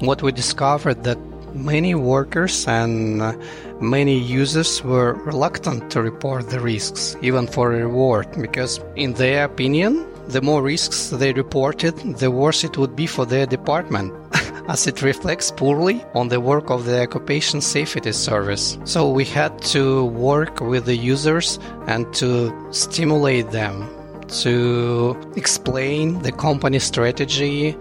What 0.00 0.22
we 0.22 0.32
discovered 0.32 1.04
that 1.04 1.18
many 1.54 1.94
workers 1.94 2.66
and 2.66 3.22
uh, 3.22 3.32
many 3.80 4.18
users 4.18 4.82
were 4.82 5.14
reluctant 5.14 5.90
to 5.92 6.02
report 6.02 6.50
the 6.50 6.60
risks, 6.60 7.16
even 7.22 7.46
for 7.46 7.72
a 7.72 7.86
reward, 7.86 8.28
because 8.40 8.80
in 8.96 9.14
their 9.14 9.44
opinion, 9.44 10.06
the 10.28 10.40
more 10.40 10.62
risks 10.62 11.10
they 11.10 11.32
reported, 11.32 11.96
the 12.18 12.30
worse 12.30 12.64
it 12.64 12.76
would 12.78 12.94
be 12.94 13.06
for 13.06 13.26
their 13.26 13.46
department. 13.46 14.12
as 14.68 14.86
it 14.86 15.02
reflects 15.02 15.50
poorly 15.50 16.04
on 16.14 16.28
the 16.28 16.38
work 16.38 16.70
of 16.70 16.84
the 16.84 17.02
occupation 17.02 17.60
safety 17.60 18.12
service. 18.12 18.78
So 18.84 19.10
we 19.10 19.24
had 19.24 19.60
to 19.74 20.04
work 20.04 20.60
with 20.60 20.84
the 20.84 20.96
users 20.96 21.58
and 21.88 22.12
to 22.14 22.54
stimulate 22.70 23.50
them 23.50 23.99
to 24.42 25.16
explain 25.36 26.22
the 26.22 26.32
company 26.32 26.78
strategy 26.78 27.76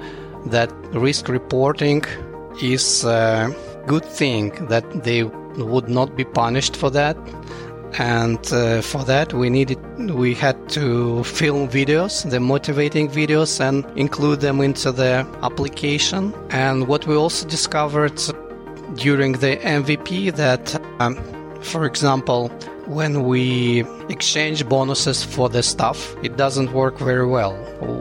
that 0.47 0.71
risk 0.93 1.27
reporting 1.27 2.03
is 2.61 3.03
a 3.05 3.53
good 3.87 4.05
thing 4.05 4.49
that 4.67 5.03
they 5.03 5.23
would 5.23 5.89
not 5.89 6.15
be 6.15 6.23
punished 6.23 6.75
for 6.75 6.89
that. 6.89 7.17
And 7.97 8.39
uh, 8.53 8.81
for 8.81 9.03
that 9.05 9.33
we 9.33 9.49
needed 9.49 9.79
we 10.11 10.35
had 10.35 10.69
to 10.69 11.23
film 11.23 11.67
videos 11.67 12.29
the 12.29 12.39
motivating 12.39 13.09
videos 13.09 13.59
and 13.59 13.83
include 13.97 14.41
them 14.41 14.61
into 14.61 14.91
the 14.91 15.25
application. 15.41 16.33
And 16.51 16.87
what 16.87 17.07
we 17.07 17.15
also 17.15 17.47
discovered 17.47 18.21
during 18.95 19.33
the 19.33 19.57
mvp 19.57 20.35
that 20.35 20.79
um, 20.99 21.15
for 21.61 21.85
example 21.85 22.51
when 22.89 23.23
we 23.23 23.83
exchange 24.09 24.67
bonuses 24.67 25.23
for 25.23 25.47
the 25.47 25.63
stuff 25.63 26.15
it 26.23 26.35
doesn't 26.35 26.73
work 26.73 26.97
very 26.97 27.25
well 27.25 27.53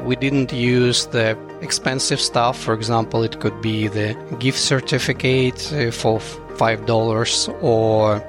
we 0.05 0.17
didn't 0.17 0.53
use 0.53 1.07
the 1.07 1.39
expensive 1.61 2.21
stuff 2.21 2.59
for 2.59 2.75
example 2.75 3.23
it 3.23 3.39
could 3.39 3.61
be 3.61 3.87
the 3.87 4.17
gift 4.39 4.59
certificate 4.59 5.73
uh, 5.73 5.91
for 5.91 6.19
five 6.59 6.87
dollars 6.87 7.49
or 7.61 8.21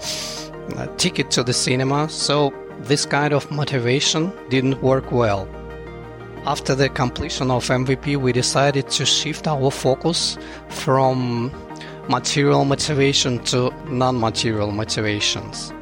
a 0.77 0.87
ticket 0.97 1.31
to 1.31 1.43
the 1.43 1.53
cinema, 1.53 2.09
so 2.09 2.53
this 2.79 3.05
kind 3.05 3.33
of 3.33 3.49
motivation 3.51 4.31
didn't 4.49 4.81
work 4.81 5.11
well. 5.11 5.47
After 6.45 6.75
the 6.75 6.89
completion 6.89 7.51
of 7.51 7.65
MVP, 7.65 8.17
we 8.17 8.31
decided 8.31 8.89
to 8.89 9.05
shift 9.05 9.47
our 9.47 9.71
focus 9.71 10.37
from 10.69 11.51
material 12.07 12.65
motivation 12.65 13.39
to 13.45 13.71
non 13.87 14.19
material 14.19 14.71
motivations. 14.71 15.73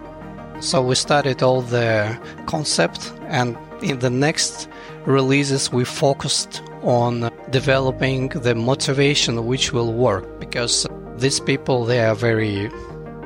So 0.60 0.82
we 0.82 0.96
studied 0.96 1.44
all 1.44 1.62
the 1.62 2.18
concept, 2.46 3.14
and 3.28 3.56
in 3.82 4.00
the 4.00 4.10
next 4.10 4.68
releases, 5.06 5.72
we 5.72 5.86
focused 5.86 6.62
on 6.82 7.32
developing 7.52 8.30
the 8.30 8.56
motivation 8.56 9.46
which 9.46 9.72
will 9.72 9.94
work 9.94 10.40
because 10.40 10.88
these 11.18 11.40
people 11.40 11.86
they 11.86 12.04
are 12.04 12.16
very 12.16 12.72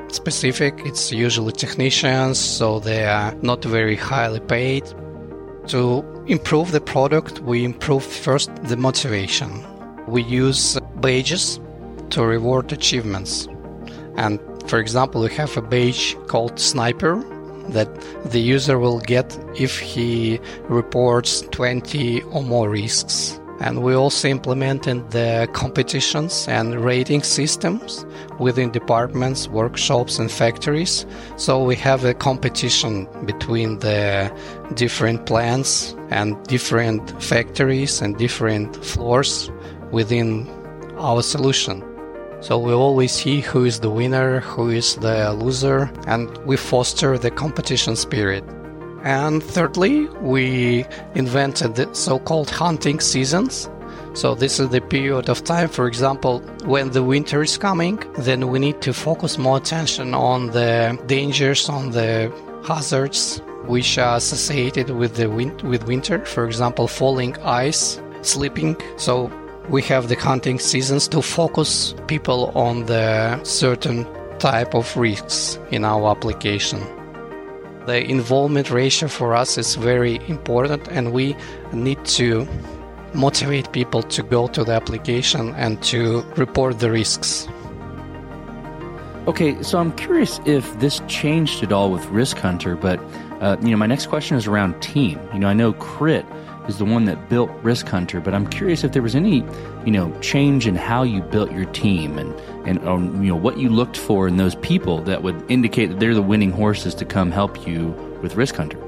specific. 0.08 0.74
It's 0.84 1.10
usually 1.10 1.52
technicians, 1.52 2.38
so 2.38 2.80
they 2.80 3.06
are 3.06 3.34
not 3.42 3.64
very 3.64 3.96
highly 3.96 4.40
paid. 4.40 4.84
To 5.68 6.04
improve 6.26 6.72
the 6.72 6.80
product, 6.80 7.40
we 7.40 7.64
improve 7.64 8.04
first 8.04 8.54
the 8.64 8.76
motivation. 8.76 9.50
We 10.06 10.22
use 10.22 10.78
badges 10.96 11.60
to 12.10 12.24
reward 12.24 12.72
achievements. 12.72 13.48
And 14.16 14.38
for 14.66 14.78
example, 14.78 15.22
we 15.22 15.30
have 15.34 15.56
a 15.56 15.62
badge 15.62 16.16
called 16.26 16.58
Sniper 16.58 17.22
that 17.68 17.88
the 18.24 18.40
user 18.40 18.78
will 18.78 19.00
get 19.00 19.38
if 19.58 19.78
he 19.78 20.40
reports 20.68 21.42
20 21.52 22.22
or 22.22 22.42
more 22.42 22.68
risks. 22.68 23.38
And 23.60 23.82
we 23.82 23.94
also 23.94 24.26
implemented 24.26 25.12
the 25.12 25.48
competitions 25.52 26.48
and 26.48 26.84
rating 26.84 27.22
systems 27.22 28.04
within 28.40 28.72
departments, 28.72 29.46
workshops, 29.46 30.18
and 30.18 30.30
factories. 30.32 31.06
So 31.36 31.62
we 31.62 31.76
have 31.76 32.04
a 32.04 32.12
competition 32.12 33.06
between 33.24 33.78
the 33.78 34.36
different 34.74 35.26
plants 35.26 35.94
and 36.10 36.42
different 36.48 37.22
factories 37.22 38.02
and 38.02 38.18
different 38.18 38.84
floors 38.84 39.48
within 39.92 40.48
our 40.98 41.22
solution. 41.22 41.91
So 42.42 42.58
we 42.58 42.72
always 42.72 43.12
see 43.12 43.40
who 43.40 43.64
is 43.64 43.78
the 43.78 43.88
winner, 43.88 44.40
who 44.40 44.68
is 44.68 44.96
the 44.96 45.32
loser, 45.32 45.88
and 46.08 46.36
we 46.38 46.56
foster 46.56 47.16
the 47.16 47.30
competition 47.30 47.94
spirit. 47.94 48.42
And 49.04 49.40
thirdly, 49.40 50.06
we 50.20 50.84
invented 51.14 51.76
the 51.76 51.94
so 51.94 52.18
called 52.18 52.50
hunting 52.50 52.98
seasons. 52.98 53.70
So, 54.14 54.34
this 54.34 54.58
is 54.58 54.70
the 54.70 54.80
period 54.80 55.28
of 55.28 55.44
time, 55.44 55.68
for 55.68 55.86
example, 55.86 56.40
when 56.64 56.90
the 56.90 57.02
winter 57.04 57.42
is 57.42 57.56
coming, 57.56 58.02
then 58.18 58.48
we 58.48 58.58
need 58.58 58.82
to 58.82 58.92
focus 58.92 59.38
more 59.38 59.56
attention 59.56 60.12
on 60.12 60.48
the 60.48 60.98
dangers, 61.06 61.68
on 61.68 61.92
the 61.92 62.30
hazards 62.66 63.40
which 63.66 63.98
are 63.98 64.16
associated 64.16 64.90
with 64.90 65.14
the 65.14 65.30
win- 65.30 65.56
with 65.62 65.84
winter, 65.86 66.24
for 66.24 66.44
example, 66.44 66.88
falling 66.88 67.36
ice, 67.44 68.00
slipping. 68.22 68.76
So, 68.96 69.30
we 69.68 69.82
have 69.82 70.08
the 70.08 70.16
hunting 70.16 70.58
seasons 70.58 71.08
to 71.08 71.22
focus 71.22 71.94
people 72.06 72.50
on 72.54 72.86
the 72.86 73.42
certain 73.44 74.06
type 74.38 74.74
of 74.74 74.96
risks 74.96 75.58
in 75.70 75.84
our 75.84 76.10
application 76.10 76.80
the 77.86 78.04
involvement 78.08 78.70
ratio 78.70 79.08
for 79.08 79.34
us 79.34 79.58
is 79.58 79.74
very 79.74 80.20
important 80.28 80.86
and 80.88 81.12
we 81.12 81.36
need 81.72 82.02
to 82.04 82.46
motivate 83.14 83.72
people 83.72 84.02
to 84.02 84.22
go 84.22 84.46
to 84.48 84.64
the 84.64 84.72
application 84.72 85.54
and 85.56 85.82
to 85.82 86.22
report 86.36 86.78
the 86.78 86.90
risks. 86.90 87.48
Okay, 89.26 89.60
so 89.62 89.78
I'm 89.78 89.92
curious 89.92 90.40
if 90.46 90.78
this 90.80 91.00
changed 91.06 91.62
at 91.62 91.72
all 91.72 91.90
with 91.90 92.04
Risk 92.06 92.38
Hunter, 92.38 92.74
but 92.74 92.98
uh, 93.40 93.56
you 93.60 93.70
know, 93.70 93.76
my 93.76 93.86
next 93.86 94.06
question 94.06 94.36
is 94.36 94.46
around 94.46 94.80
team. 94.80 95.20
You 95.32 95.40
know, 95.40 95.48
I 95.48 95.52
know 95.52 95.72
KRIT 95.74 96.24
is 96.68 96.78
the 96.78 96.84
one 96.84 97.04
that 97.06 97.28
built 97.28 97.50
Risk 97.62 97.88
Hunter, 97.88 98.20
but 98.20 98.34
I'm 98.34 98.46
curious 98.46 98.84
if 98.84 98.92
there 98.92 99.02
was 99.02 99.14
any, 99.14 99.44
you 99.84 99.90
know, 99.90 100.16
change 100.20 100.66
in 100.66 100.76
how 100.76 101.02
you 101.02 101.20
built 101.22 101.50
your 101.52 101.66
team 101.66 102.18
and 102.18 102.32
and 102.66 102.78
um, 102.86 103.22
you 103.22 103.30
know 103.30 103.36
what 103.36 103.58
you 103.58 103.68
looked 103.68 103.96
for 103.96 104.28
in 104.28 104.36
those 104.36 104.54
people 104.56 105.02
that 105.02 105.22
would 105.22 105.50
indicate 105.50 105.86
that 105.86 105.98
they're 105.98 106.14
the 106.14 106.22
winning 106.22 106.52
horses 106.52 106.94
to 106.94 107.04
come 107.04 107.32
help 107.32 107.66
you 107.66 107.88
with 108.22 108.36
Risk 108.36 108.54
Hunter. 108.54 108.78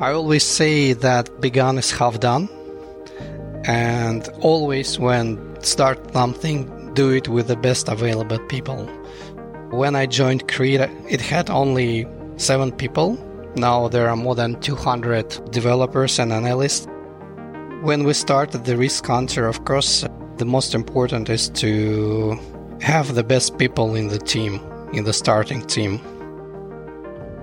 I 0.00 0.12
always 0.12 0.44
say 0.44 0.92
that 0.92 1.40
begun 1.40 1.78
is 1.78 1.90
half 1.90 2.20
done, 2.20 2.48
and 3.64 4.28
always 4.40 4.98
when 4.98 5.62
start 5.62 6.12
something, 6.12 6.92
do 6.94 7.10
it 7.10 7.28
with 7.28 7.48
the 7.48 7.56
best 7.56 7.88
available 7.88 8.38
people. 8.48 8.86
When 9.70 9.96
I 9.96 10.06
joined 10.06 10.46
KRIT, 10.46 10.90
it 11.10 11.20
had 11.20 11.50
only 11.50 12.06
seven 12.36 12.70
people 12.70 13.18
Now 13.56 13.88
there 13.88 14.08
are 14.08 14.16
more 14.16 14.34
than 14.34 14.60
200 14.60 15.50
developers 15.50 16.18
and 16.18 16.32
analysts. 16.32 16.86
When 17.82 18.04
we 18.04 18.12
started 18.14 18.64
the 18.64 18.76
Risk 18.76 19.06
Hunter, 19.06 19.46
of 19.46 19.64
course, 19.64 20.04
the 20.38 20.44
most 20.44 20.74
important 20.74 21.28
is 21.28 21.50
to 21.50 22.38
have 22.80 23.14
the 23.14 23.22
best 23.22 23.56
people 23.56 23.94
in 23.94 24.08
the 24.08 24.18
team, 24.18 24.60
in 24.92 25.04
the 25.04 25.12
starting 25.12 25.64
team. 25.66 26.00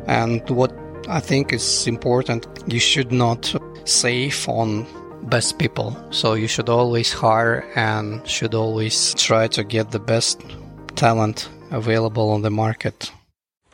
And 0.08 0.48
what 0.50 0.74
I 1.08 1.20
think 1.20 1.53
is 1.53 1.88
important, 1.88 2.48
you 2.68 2.80
should 2.80 3.12
not 3.12 3.56
save 3.86 4.50
on 4.50 4.86
best 5.30 5.60
people. 5.60 5.96
So 6.10 6.34
you 6.34 6.48
should 6.48 6.70
always 6.70 7.13
hire 7.13 7.63
and 7.75 8.27
should 8.27 8.53
always 8.53 9.13
try 9.13 9.48
to 9.50 9.63
get 9.63 9.91
the 9.91 10.00
best 10.00 10.41
talent 10.96 11.50
available 11.72 12.32
on 12.32 12.41
the 12.41 12.51
market. 12.51 13.12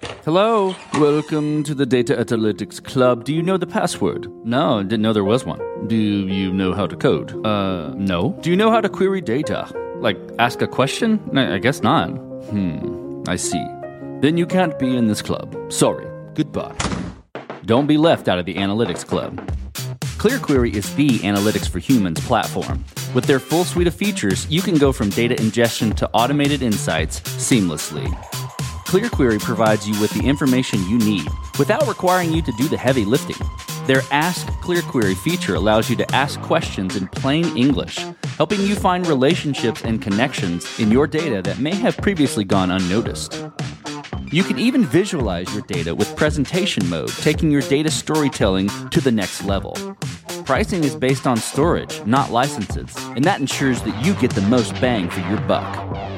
Hello, 0.07 0.75
welcome 0.93 1.63
to 1.63 1.75
the 1.75 1.85
Data 1.85 2.15
Analytics 2.15 2.83
Club. 2.83 3.25
Do 3.25 3.33
you 3.33 3.43
know 3.43 3.57
the 3.57 3.67
password? 3.67 4.27
No, 4.45 4.81
didn't 4.81 5.01
know 5.01 5.11
there 5.11 5.23
was 5.23 5.45
one. 5.45 5.59
Do 5.87 5.95
you 5.95 6.53
know 6.53 6.73
how 6.73 6.87
to 6.87 6.95
code? 6.95 7.45
Uh, 7.45 7.93
no. 7.95 8.37
Do 8.41 8.49
you 8.49 8.55
know 8.55 8.71
how 8.71 8.79
to 8.79 8.87
query 8.87 9.21
data? 9.21 9.69
Like, 9.97 10.17
ask 10.39 10.61
a 10.61 10.67
question? 10.67 11.19
I 11.37 11.57
guess 11.57 11.81
not. 11.81 12.07
Hmm, 12.07 13.23
I 13.27 13.35
see. 13.35 13.65
Then 14.21 14.37
you 14.37 14.45
can't 14.45 14.77
be 14.79 14.95
in 14.95 15.07
this 15.07 15.21
club. 15.21 15.55
Sorry. 15.71 16.07
Goodbye. 16.35 16.75
Don't 17.65 17.87
be 17.87 17.97
left 17.97 18.29
out 18.29 18.39
of 18.39 18.45
the 18.45 18.55
Analytics 18.55 19.05
Club. 19.05 19.45
ClearQuery 20.19 20.73
is 20.73 20.95
the 20.95 21.19
Analytics 21.19 21.69
for 21.69 21.79
Humans 21.79 22.21
platform. 22.21 22.83
With 23.13 23.25
their 23.25 23.39
full 23.39 23.65
suite 23.65 23.87
of 23.87 23.93
features, 23.93 24.49
you 24.49 24.61
can 24.61 24.75
go 24.75 24.91
from 24.91 25.09
data 25.09 25.39
ingestion 25.41 25.91
to 25.95 26.09
automated 26.13 26.61
insights 26.61 27.19
seamlessly. 27.21 28.07
ClearQuery 28.87 29.41
provides 29.41 29.85
you 29.85 29.99
with 29.99 30.11
the 30.11 30.25
information 30.25 30.81
you 30.87 30.97
need 30.97 31.27
without 31.59 31.85
requiring 31.89 32.31
you 32.31 32.41
to 32.41 32.53
do 32.53 32.69
the 32.69 32.77
heavy 32.77 33.03
lifting. 33.03 33.35
Their 33.85 34.01
Ask 34.11 34.47
ClearQuery 34.61 35.17
feature 35.17 35.55
allows 35.55 35.89
you 35.89 35.97
to 35.97 36.15
ask 36.15 36.39
questions 36.39 36.95
in 36.95 37.09
plain 37.09 37.45
English, 37.57 37.97
helping 38.37 38.61
you 38.61 38.75
find 38.75 39.05
relationships 39.05 39.81
and 39.83 40.01
connections 40.01 40.79
in 40.79 40.89
your 40.89 41.05
data 41.05 41.41
that 41.41 41.59
may 41.59 41.75
have 41.75 41.97
previously 41.97 42.45
gone 42.45 42.71
unnoticed. 42.71 43.49
You 44.31 44.43
can 44.43 44.57
even 44.57 44.85
visualize 44.85 45.53
your 45.53 45.63
data 45.63 45.93
with 45.93 46.15
presentation 46.15 46.87
mode, 46.89 47.09
taking 47.09 47.51
your 47.51 47.63
data 47.63 47.91
storytelling 47.91 48.69
to 48.91 49.01
the 49.01 49.11
next 49.11 49.43
level. 49.43 49.73
Pricing 50.45 50.85
is 50.85 50.95
based 50.95 51.27
on 51.27 51.35
storage, 51.35 52.01
not 52.05 52.31
licenses, 52.31 52.95
and 53.17 53.25
that 53.25 53.41
ensures 53.41 53.81
that 53.81 54.05
you 54.05 54.13
get 54.13 54.31
the 54.31 54.41
most 54.43 54.71
bang 54.79 55.09
for 55.09 55.19
your 55.27 55.41
buck. 55.41 56.16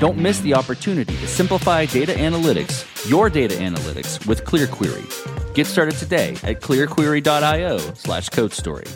Don't 0.00 0.16
miss 0.16 0.40
the 0.40 0.54
opportunity 0.54 1.14
to 1.14 1.28
simplify 1.28 1.84
data 1.84 2.12
analytics, 2.12 2.86
your 3.08 3.28
data 3.28 3.54
analytics, 3.56 4.26
with 4.26 4.44
ClearQuery. 4.44 5.54
Get 5.54 5.66
started 5.66 5.94
today 5.96 6.30
at 6.42 6.62
clearquery.io 6.62 7.76
slash 7.76 8.30
codestory. 8.30 8.90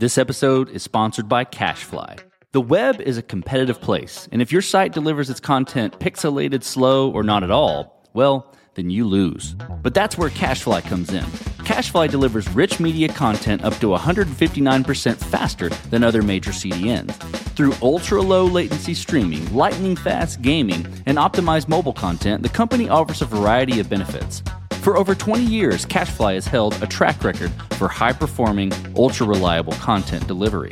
This 0.00 0.18
episode 0.18 0.70
is 0.70 0.82
sponsored 0.82 1.28
by 1.28 1.44
CacheFly. 1.44 2.18
The 2.50 2.60
web 2.60 3.00
is 3.00 3.16
a 3.16 3.22
competitive 3.22 3.80
place, 3.80 4.28
and 4.32 4.42
if 4.42 4.50
your 4.50 4.60
site 4.60 4.92
delivers 4.92 5.30
its 5.30 5.38
content 5.38 6.00
pixelated, 6.00 6.64
slow, 6.64 7.12
or 7.12 7.22
not 7.22 7.44
at 7.44 7.52
all, 7.52 8.04
well, 8.12 8.52
then 8.74 8.90
you 8.90 9.06
lose. 9.06 9.54
But 9.82 9.94
that's 9.94 10.18
where 10.18 10.30
CacheFly 10.30 10.82
comes 10.84 11.12
in. 11.12 11.24
CacheFly 11.64 12.10
delivers 12.10 12.48
rich 12.50 12.80
media 12.80 13.08
content 13.08 13.64
up 13.64 13.74
to 13.76 13.88
159% 13.88 15.16
faster 15.16 15.68
than 15.90 16.04
other 16.04 16.22
major 16.22 16.50
CDNs. 16.50 17.12
Through 17.56 17.74
ultra 17.80 18.20
low 18.20 18.44
latency 18.44 18.94
streaming, 18.94 19.54
lightning 19.54 19.96
fast 19.96 20.42
gaming, 20.42 20.86
and 21.06 21.18
optimized 21.18 21.68
mobile 21.68 21.92
content, 21.92 22.42
the 22.42 22.48
company 22.48 22.88
offers 22.88 23.22
a 23.22 23.26
variety 23.26 23.80
of 23.80 23.88
benefits. 23.88 24.42
For 24.82 24.96
over 24.96 25.14
20 25.14 25.44
years, 25.44 25.86
CacheFly 25.86 26.34
has 26.34 26.46
held 26.46 26.82
a 26.82 26.86
track 26.86 27.24
record 27.24 27.50
for 27.78 27.88
high 27.88 28.12
performing, 28.12 28.72
ultra 28.96 29.26
reliable 29.26 29.72
content 29.74 30.26
delivery. 30.26 30.70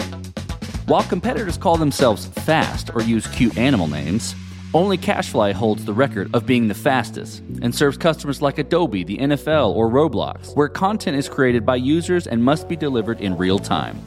While 0.86 1.04
competitors 1.04 1.56
call 1.56 1.76
themselves 1.76 2.26
fast 2.26 2.90
or 2.94 3.02
use 3.02 3.26
cute 3.28 3.56
animal 3.56 3.86
names, 3.86 4.34
only 4.74 4.96
CacheFly 4.96 5.52
holds 5.52 5.84
the 5.84 5.92
record 5.92 6.34
of 6.34 6.46
being 6.46 6.68
the 6.68 6.74
fastest 6.74 7.40
and 7.60 7.74
serves 7.74 7.96
customers 7.96 8.40
like 8.40 8.58
Adobe, 8.58 9.04
the 9.04 9.18
NFL, 9.18 9.74
or 9.74 9.88
Roblox, 9.88 10.56
where 10.56 10.68
content 10.68 11.16
is 11.16 11.28
created 11.28 11.66
by 11.66 11.76
users 11.76 12.26
and 12.26 12.42
must 12.42 12.68
be 12.68 12.76
delivered 12.76 13.20
in 13.20 13.36
real 13.36 13.58
time. 13.58 13.98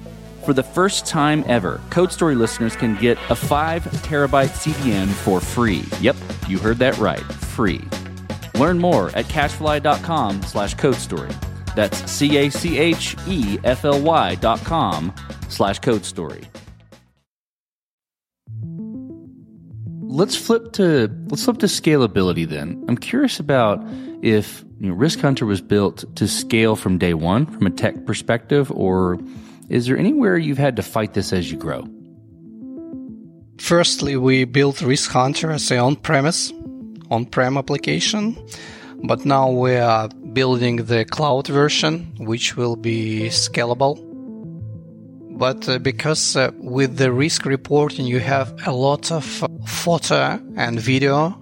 For 0.45 0.53
the 0.53 0.63
first 0.63 1.05
time 1.05 1.43
ever, 1.47 1.81
Code 1.89 2.11
Story 2.11 2.35
listeners 2.35 2.75
can 2.75 2.95
get 2.97 3.17
a 3.29 3.35
5 3.35 3.83
terabyte 3.83 4.49
CDN 4.49 5.07
for 5.07 5.39
free. 5.39 5.83
Yep, 6.01 6.15
you 6.47 6.59
heard 6.59 6.77
that 6.77 6.97
right, 6.97 7.23
free. 7.23 7.81
Learn 8.55 8.79
more 8.79 9.09
at 9.15 9.25
cachefly.com 9.25 10.43
slash 10.43 10.75
codestory. 10.75 11.33
That's 11.75 12.09
C-A-C-H-E-F-L-Y 12.11 12.75
dot 14.35 14.63
com 14.63 15.13
slash 15.49 15.79
codestory. 15.81 16.45
Let's 20.15 20.35
flip 20.35 20.71
to 20.71 21.09
let's 21.27 21.43
flip 21.43 21.57
to 21.57 21.65
scalability 21.65 22.47
then. 22.47 22.83
I'm 22.87 22.97
curious 22.97 23.39
about 23.39 23.83
if 24.21 24.63
you 24.79 24.89
know, 24.89 24.95
Risk 24.95 25.19
Hunter 25.19 25.45
was 25.45 25.61
built 25.61 26.05
to 26.15 26.27
scale 26.27 26.75
from 26.75 26.97
day 26.97 27.13
one 27.13 27.45
from 27.45 27.67
a 27.67 27.69
tech 27.69 28.05
perspective, 28.05 28.71
or 28.71 29.19
is 29.69 29.87
there 29.87 29.97
anywhere 29.97 30.37
you've 30.37 30.57
had 30.57 30.75
to 30.77 30.83
fight 30.83 31.13
this 31.13 31.33
as 31.33 31.51
you 31.51 31.57
grow? 31.57 31.87
Firstly, 33.57 34.15
we 34.15 34.45
built 34.45 34.81
Risk 34.81 35.11
Hunter 35.11 35.51
as 35.51 35.71
an 35.71 35.79
on-premise, 35.79 36.51
on-prem 37.09 37.57
application, 37.57 38.37
but 39.03 39.25
now 39.25 39.49
we 39.49 39.75
are 39.75 40.09
building 40.33 40.77
the 40.77 41.05
cloud 41.05 41.47
version, 41.47 42.13
which 42.19 42.57
will 42.57 42.75
be 42.75 43.27
scalable 43.29 44.04
but 45.37 45.67
uh, 45.67 45.79
because 45.79 46.35
uh, 46.35 46.51
with 46.57 46.97
the 46.97 47.11
risk 47.11 47.45
reporting 47.45 48.05
you 48.05 48.19
have 48.19 48.53
a 48.65 48.71
lot 48.71 49.11
of 49.11 49.43
uh, 49.43 49.47
photo 49.65 50.39
and 50.55 50.79
video 50.79 51.37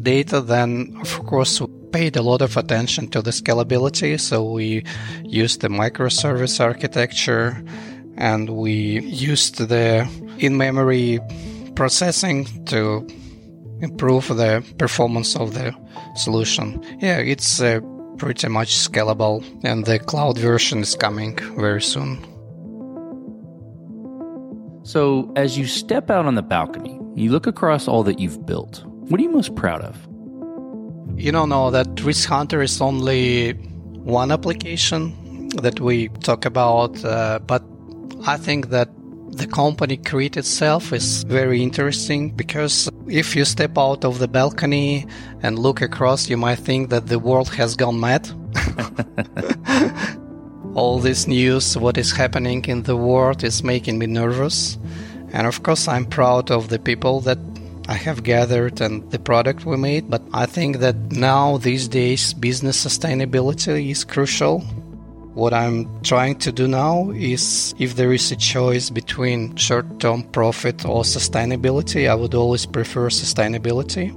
data, 0.00 0.40
then 0.40 0.96
of 1.00 1.26
course 1.26 1.60
we 1.60 1.66
paid 1.92 2.16
a 2.16 2.22
lot 2.22 2.42
of 2.42 2.56
attention 2.56 3.08
to 3.08 3.22
the 3.22 3.30
scalability. 3.30 4.18
So 4.20 4.44
we 4.44 4.84
used 5.24 5.60
the 5.60 5.68
microservice 5.68 6.60
architecture 6.60 7.62
and 8.16 8.50
we 8.50 9.00
used 9.00 9.58
the 9.58 10.08
in-memory 10.38 11.20
processing 11.74 12.64
to 12.66 13.06
improve 13.80 14.28
the 14.28 14.64
performance 14.78 15.36
of 15.36 15.54
the 15.54 15.74
solution. 16.14 16.82
Yeah, 17.00 17.18
it's 17.18 17.60
uh, 17.60 17.80
pretty 18.18 18.48
much 18.48 18.74
scalable 18.76 19.44
and 19.64 19.84
the 19.84 19.98
cloud 19.98 20.38
version 20.38 20.80
is 20.80 20.94
coming 20.94 21.36
very 21.56 21.82
soon. 21.82 22.35
So, 24.86 25.32
as 25.34 25.58
you 25.58 25.66
step 25.66 26.10
out 26.10 26.26
on 26.26 26.36
the 26.36 26.42
balcony, 26.42 27.00
you 27.16 27.32
look 27.32 27.48
across 27.48 27.88
all 27.88 28.04
that 28.04 28.20
you've 28.20 28.46
built. 28.46 28.84
What 28.86 29.18
are 29.18 29.22
you 29.24 29.30
most 29.30 29.56
proud 29.56 29.82
of? 29.82 29.96
You 31.18 31.32
don't 31.32 31.48
know 31.48 31.72
that 31.72 32.04
Risk 32.04 32.28
Hunter 32.28 32.62
is 32.62 32.80
only 32.80 33.54
one 34.04 34.30
application 34.30 35.48
that 35.56 35.80
we 35.80 36.06
talk 36.22 36.44
about, 36.44 37.04
uh, 37.04 37.40
but 37.40 37.64
I 38.28 38.36
think 38.36 38.68
that 38.68 38.88
the 39.30 39.48
company 39.48 39.96
KRIT 39.96 40.36
itself 40.36 40.92
is 40.92 41.24
very 41.24 41.64
interesting 41.64 42.30
because 42.30 42.88
if 43.08 43.34
you 43.34 43.44
step 43.44 43.76
out 43.76 44.04
of 44.04 44.20
the 44.20 44.28
balcony 44.28 45.04
and 45.42 45.58
look 45.58 45.80
across, 45.80 46.28
you 46.28 46.36
might 46.36 46.60
think 46.60 46.90
that 46.90 47.08
the 47.08 47.18
world 47.18 47.48
has 47.54 47.74
gone 47.74 47.98
mad. 47.98 48.30
all 50.76 50.98
this 50.98 51.26
news, 51.26 51.76
what 51.76 51.96
is 51.96 52.12
happening 52.12 52.62
in 52.66 52.82
the 52.82 52.96
world, 52.96 53.42
is 53.42 53.64
making 53.64 53.98
me 53.98 54.06
nervous. 54.06 54.76
And 55.32 55.46
of 55.46 55.62
course, 55.62 55.88
I'm 55.88 56.04
proud 56.04 56.50
of 56.50 56.68
the 56.68 56.78
people 56.78 57.20
that 57.22 57.38
I 57.88 57.94
have 57.94 58.22
gathered 58.22 58.82
and 58.82 59.10
the 59.10 59.18
product 59.18 59.64
we 59.64 59.78
made. 59.78 60.10
But 60.10 60.22
I 60.34 60.44
think 60.44 60.78
that 60.78 60.96
now, 61.12 61.56
these 61.56 61.88
days, 61.88 62.34
business 62.34 62.84
sustainability 62.84 63.90
is 63.90 64.04
crucial. 64.04 64.60
What 65.32 65.54
I'm 65.54 65.88
trying 66.02 66.36
to 66.40 66.52
do 66.52 66.68
now 66.68 67.10
is 67.10 67.74
if 67.78 67.96
there 67.96 68.12
is 68.12 68.30
a 68.30 68.36
choice 68.36 68.90
between 68.90 69.56
short 69.56 69.98
term 69.98 70.24
profit 70.24 70.84
or 70.84 71.04
sustainability, 71.04 72.08
I 72.08 72.14
would 72.14 72.34
always 72.34 72.66
prefer 72.66 73.08
sustainability. 73.08 74.14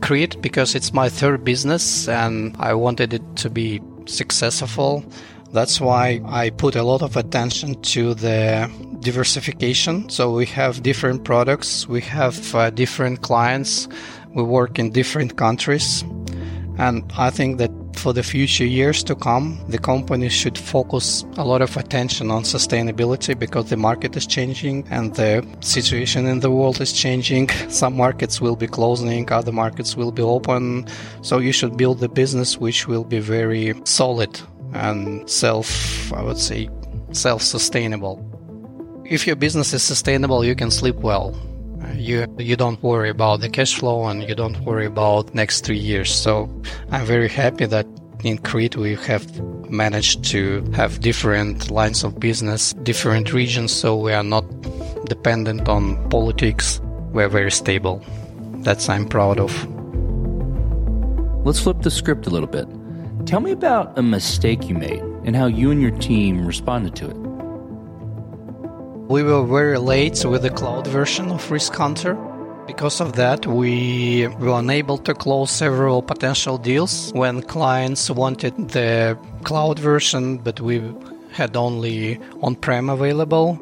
KRIT 0.00 0.42
because 0.42 0.74
it's 0.74 0.92
my 0.92 1.08
third 1.08 1.44
business 1.44 2.08
and 2.08 2.56
I 2.58 2.74
wanted 2.74 3.14
it 3.14 3.22
to 3.36 3.50
be 3.50 3.80
successful. 4.06 5.04
That's 5.52 5.82
why 5.82 6.22
I 6.24 6.48
put 6.48 6.76
a 6.76 6.82
lot 6.82 7.02
of 7.02 7.14
attention 7.14 7.80
to 7.82 8.14
the 8.14 8.70
diversification. 9.00 10.08
So 10.08 10.32
we 10.34 10.46
have 10.46 10.82
different 10.82 11.24
products, 11.24 11.86
we 11.86 12.00
have 12.00 12.54
uh, 12.54 12.70
different 12.70 13.20
clients, 13.20 13.86
we 14.30 14.42
work 14.44 14.78
in 14.78 14.92
different 14.92 15.36
countries. 15.36 16.04
And 16.78 17.04
I 17.18 17.28
think 17.28 17.58
that 17.58 17.70
for 17.96 18.14
the 18.14 18.22
future 18.22 18.64
years 18.64 19.04
to 19.04 19.14
come, 19.14 19.60
the 19.68 19.76
company 19.76 20.30
should 20.30 20.56
focus 20.56 21.22
a 21.36 21.44
lot 21.44 21.60
of 21.60 21.76
attention 21.76 22.30
on 22.30 22.44
sustainability 22.44 23.38
because 23.38 23.68
the 23.68 23.76
market 23.76 24.16
is 24.16 24.26
changing 24.26 24.86
and 24.88 25.14
the 25.16 25.46
situation 25.60 26.24
in 26.24 26.40
the 26.40 26.50
world 26.50 26.80
is 26.80 26.94
changing. 26.94 27.48
Some 27.68 27.94
markets 27.94 28.40
will 28.40 28.56
be 28.56 28.66
closing, 28.66 29.30
other 29.30 29.52
markets 29.52 29.98
will 29.98 30.12
be 30.12 30.22
open. 30.22 30.86
So 31.20 31.40
you 31.40 31.52
should 31.52 31.76
build 31.76 32.02
a 32.02 32.08
business 32.08 32.56
which 32.56 32.88
will 32.88 33.04
be 33.04 33.18
very 33.18 33.74
solid 33.84 34.40
and 34.72 35.28
self, 35.28 36.12
I 36.12 36.22
would 36.22 36.38
say, 36.38 36.68
self 37.12 37.42
sustainable. 37.42 38.20
If 39.04 39.26
your 39.26 39.36
business 39.36 39.72
is 39.72 39.82
sustainable, 39.82 40.44
you 40.44 40.54
can 40.54 40.70
sleep 40.70 40.96
well 40.96 41.34
you 41.96 42.26
you 42.38 42.56
don't 42.56 42.82
worry 42.82 43.10
about 43.10 43.40
the 43.40 43.48
cash 43.48 43.74
flow 43.74 44.06
and 44.06 44.22
you 44.28 44.34
don't 44.34 44.58
worry 44.60 44.86
about 44.86 45.34
next 45.34 45.64
three 45.64 45.78
years. 45.78 46.14
So 46.14 46.48
I'm 46.90 47.06
very 47.06 47.28
happy 47.28 47.66
that 47.66 47.86
in 48.24 48.38
KRIT 48.38 48.76
we 48.76 48.94
have 48.94 49.26
managed 49.70 50.24
to 50.24 50.62
have 50.74 51.00
different 51.00 51.70
lines 51.70 52.04
of 52.04 52.20
business, 52.20 52.72
different 52.84 53.32
regions, 53.32 53.72
so 53.72 53.96
we 53.96 54.12
are 54.12 54.22
not 54.22 54.44
dependent 55.06 55.68
on 55.68 56.08
politics. 56.08 56.80
We're 57.12 57.28
very 57.28 57.50
stable. 57.50 58.02
That's 58.62 58.88
I'm 58.88 59.08
proud 59.08 59.40
of. 59.40 59.52
Let's 61.44 61.58
flip 61.58 61.82
the 61.82 61.90
script 61.90 62.26
a 62.26 62.30
little 62.30 62.48
bit. 62.48 62.68
Tell 63.26 63.40
me 63.40 63.52
about 63.52 63.96
a 63.98 64.02
mistake 64.02 64.68
you 64.68 64.74
made 64.74 65.00
and 65.24 65.36
how 65.36 65.46
you 65.46 65.70
and 65.70 65.80
your 65.80 65.92
team 65.92 66.44
responded 66.44 66.96
to 66.96 67.10
it. 67.10 67.16
We 69.08 69.22
were 69.22 69.44
very 69.46 69.78
late 69.78 70.24
with 70.24 70.42
the 70.42 70.50
cloud 70.50 70.86
version 70.86 71.30
of 71.30 71.50
Risk 71.50 71.74
Hunter. 71.74 72.14
Because 72.66 73.00
of 73.00 73.14
that, 73.14 73.46
we 73.46 74.26
were 74.38 74.58
unable 74.58 74.98
to 74.98 75.14
close 75.14 75.50
several 75.50 76.02
potential 76.02 76.58
deals 76.58 77.12
when 77.12 77.42
clients 77.42 78.10
wanted 78.10 78.56
the 78.70 79.18
cloud 79.44 79.78
version, 79.78 80.38
but 80.38 80.60
we 80.60 80.82
had 81.32 81.56
only 81.56 82.18
on 82.42 82.54
prem 82.56 82.90
available. 82.90 83.60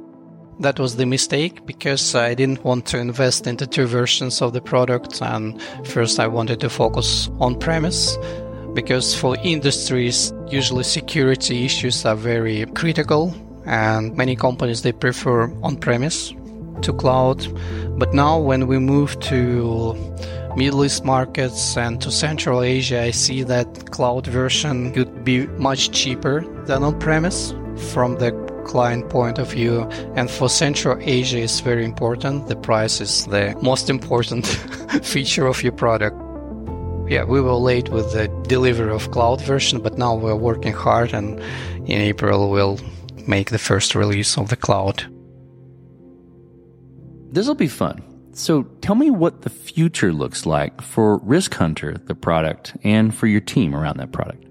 That 0.60 0.78
was 0.78 0.96
the 0.96 1.06
mistake 1.06 1.64
because 1.64 2.14
I 2.14 2.34
didn't 2.34 2.64
want 2.64 2.86
to 2.86 2.98
invest 2.98 3.46
into 3.46 3.66
two 3.66 3.86
versions 3.86 4.42
of 4.42 4.52
the 4.52 4.60
product. 4.60 5.22
And 5.22 5.60
first, 5.84 6.18
I 6.18 6.26
wanted 6.26 6.60
to 6.60 6.68
focus 6.68 7.30
on 7.40 7.58
premise 7.58 8.18
because 8.74 9.14
for 9.14 9.36
industries, 9.42 10.32
usually 10.48 10.84
security 10.84 11.64
issues 11.64 12.04
are 12.04 12.16
very 12.16 12.66
critical 12.74 13.34
and 13.66 14.16
many 14.16 14.36
companies 14.36 14.82
they 14.82 14.92
prefer 14.92 15.50
on-premise 15.62 16.32
to 16.82 16.92
cloud. 16.92 17.46
But 17.98 18.14
now 18.14 18.38
when 18.38 18.66
we 18.66 18.78
move 18.78 19.18
to 19.20 19.94
Middle 20.56 20.84
East 20.84 21.04
markets 21.04 21.76
and 21.76 22.00
to 22.00 22.10
Central 22.10 22.62
Asia, 22.62 23.02
I 23.02 23.10
see 23.10 23.42
that 23.44 23.90
cloud 23.90 24.26
version 24.26 24.92
could 24.92 25.24
be 25.24 25.46
much 25.58 25.90
cheaper 25.92 26.40
than 26.66 26.82
on-premise 26.82 27.54
from 27.92 28.16
the 28.16 28.32
client 28.66 29.08
point 29.10 29.38
of 29.38 29.50
view. 29.50 29.82
And 30.14 30.30
for 30.30 30.48
Central 30.48 30.98
Asia, 31.00 31.38
it's 31.38 31.60
very 31.60 31.84
important. 31.84 32.48
The 32.48 32.56
price 32.56 33.00
is 33.00 33.26
the 33.26 33.56
most 33.62 33.90
important 33.90 34.46
feature 35.02 35.46
of 35.46 35.62
your 35.62 35.72
product. 35.72 36.29
Yeah, 37.10 37.24
we 37.24 37.40
were 37.40 37.54
late 37.54 37.88
with 37.88 38.12
the 38.12 38.28
delivery 38.46 38.92
of 38.92 39.10
cloud 39.10 39.40
version, 39.40 39.80
but 39.80 39.98
now 39.98 40.14
we're 40.14 40.36
working 40.36 40.72
hard 40.72 41.12
and 41.12 41.40
in 41.90 42.00
April 42.00 42.52
we'll 42.52 42.78
make 43.26 43.50
the 43.50 43.58
first 43.58 43.96
release 43.96 44.38
of 44.38 44.48
the 44.48 44.54
cloud. 44.54 45.04
This 47.32 47.48
will 47.48 47.56
be 47.56 47.66
fun. 47.66 48.00
So 48.32 48.62
tell 48.80 48.94
me 48.94 49.10
what 49.10 49.42
the 49.42 49.50
future 49.50 50.12
looks 50.12 50.46
like 50.46 50.80
for 50.80 51.18
Risk 51.24 51.52
Hunter, 51.54 51.96
the 52.04 52.14
product, 52.14 52.76
and 52.84 53.12
for 53.12 53.26
your 53.26 53.40
team 53.40 53.74
around 53.74 53.96
that 53.96 54.12
product. 54.12 54.44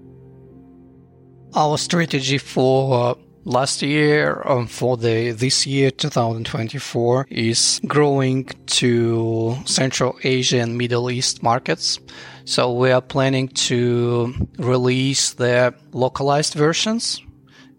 Our 1.54 1.78
strategy 1.78 2.36
for 2.36 3.12
uh, 3.12 3.14
last 3.44 3.80
year 3.80 4.42
um, 4.44 4.66
for 4.66 4.98
the 4.98 5.30
this 5.30 5.66
year 5.66 5.90
2024 5.90 7.26
is 7.30 7.80
growing 7.86 8.44
to 8.66 9.56
Central 9.64 10.18
Asia 10.22 10.60
and 10.60 10.76
Middle 10.76 11.10
East 11.10 11.42
markets. 11.42 11.98
So 12.44 12.72
we 12.72 12.90
are 12.90 13.02
planning 13.02 13.48
to 13.70 14.34
release 14.58 15.32
the 15.32 15.74
localized 15.92 16.54
versions 16.54 17.22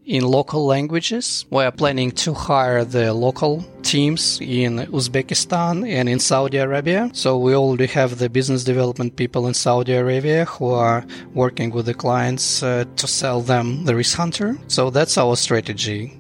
in 0.06 0.24
local 0.24 0.66
languages. 0.66 1.46
We 1.50 1.64
are 1.64 1.72
planning 1.72 2.12
to 2.12 2.34
hire 2.34 2.84
the 2.84 3.14
local 3.14 3.64
teams 3.84 4.40
in 4.42 4.78
Uzbekistan 4.78 5.88
and 5.88 6.10
in 6.10 6.20
Saudi 6.20 6.58
Arabia. 6.58 7.10
So 7.14 7.38
we 7.38 7.56
already 7.56 7.88
have 7.88 8.18
the 8.18 8.30
business 8.30 8.64
development 8.64 9.16
people 9.16 9.48
in 9.48 9.54
Saudi 9.54 9.94
Arabia 9.94 10.46
who 10.46 10.70
are 10.72 11.06
working 11.34 11.72
with 11.72 11.86
the 11.86 11.94
clients 11.94 12.64
uh, 12.64 12.86
to 12.96 13.08
sell 13.08 13.42
them 13.42 13.86
the 13.86 13.96
Risk 13.96 14.18
Hunter. 14.18 14.58
So 14.68 14.90
that's 14.90 15.18
our 15.18 15.36
strategy. 15.36 16.18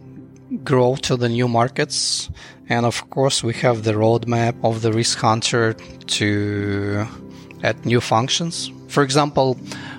Grow 0.63 0.95
to 0.97 1.15
the 1.15 1.29
new 1.29 1.47
markets. 1.47 2.29
And 2.69 2.85
of 2.85 3.09
course, 3.09 3.43
we 3.43 3.53
have 3.55 3.83
the 3.83 3.93
roadmap 3.93 4.55
of 4.63 4.81
the 4.81 4.93
Risk 4.93 5.19
Hunter 5.19 5.73
to 5.73 7.07
add 7.63 7.85
new 7.85 8.01
functions. 8.01 8.71
For 8.87 9.03
example, 9.03 9.57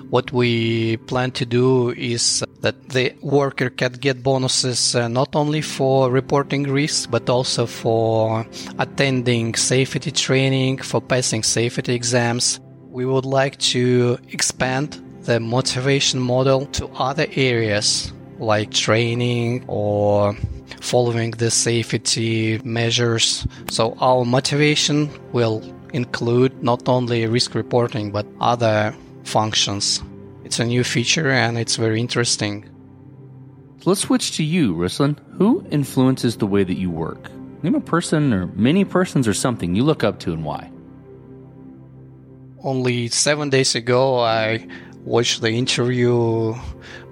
what 0.09 0.31
we 0.31 0.97
plan 0.97 1.31
to 1.31 1.45
do 1.45 1.89
is 1.91 2.43
that 2.61 2.89
the 2.89 3.15
worker 3.21 3.69
can 3.69 3.93
get 3.93 4.21
bonuses 4.21 4.95
uh, 4.95 5.07
not 5.07 5.35
only 5.35 5.61
for 5.61 6.11
reporting 6.11 6.63
risks 6.63 7.07
but 7.07 7.29
also 7.29 7.65
for 7.65 8.45
attending 8.77 9.55
safety 9.55 10.11
training, 10.11 10.77
for 10.77 11.01
passing 11.01 11.41
safety 11.43 11.95
exams. 11.95 12.59
We 12.89 13.05
would 13.05 13.25
like 13.25 13.57
to 13.73 14.19
expand 14.29 15.01
the 15.23 15.39
motivation 15.39 16.19
model 16.19 16.67
to 16.77 16.87
other 16.89 17.25
areas 17.35 18.13
like 18.37 18.71
training 18.71 19.63
or 19.67 20.35
following 20.81 21.31
the 21.31 21.49
safety 21.49 22.59
measures. 22.63 23.47
So 23.71 23.97
our 23.99 24.25
motivation 24.25 25.09
will 25.31 25.61
include 25.93 26.63
not 26.63 26.89
only 26.89 27.25
risk 27.27 27.55
reporting 27.55 28.11
but 28.11 28.25
other 28.41 28.93
functions. 29.23 30.03
It's 30.43 30.59
a 30.59 30.65
new 30.65 30.83
feature 30.83 31.29
and 31.29 31.57
it's 31.57 31.77
very 31.77 31.99
interesting. 31.99 32.69
So 33.81 33.89
let's 33.89 34.01
switch 34.01 34.37
to 34.37 34.43
you, 34.43 34.75
Ruslan. 34.75 35.17
Who 35.37 35.65
influences 35.71 36.37
the 36.37 36.47
way 36.47 36.63
that 36.63 36.77
you 36.77 36.89
work? 36.89 37.29
Name 37.63 37.75
a 37.75 37.81
person 37.81 38.33
or 38.33 38.47
many 38.47 38.85
persons 38.85 39.27
or 39.27 39.33
something 39.33 39.75
you 39.75 39.83
look 39.83 40.03
up 40.03 40.19
to 40.19 40.33
and 40.33 40.43
why. 40.43 40.69
Only 42.61 43.07
seven 43.09 43.49
days 43.49 43.75
ago, 43.75 44.19
I 44.19 44.67
watched 45.03 45.41
the 45.41 45.51
interview 45.51 46.55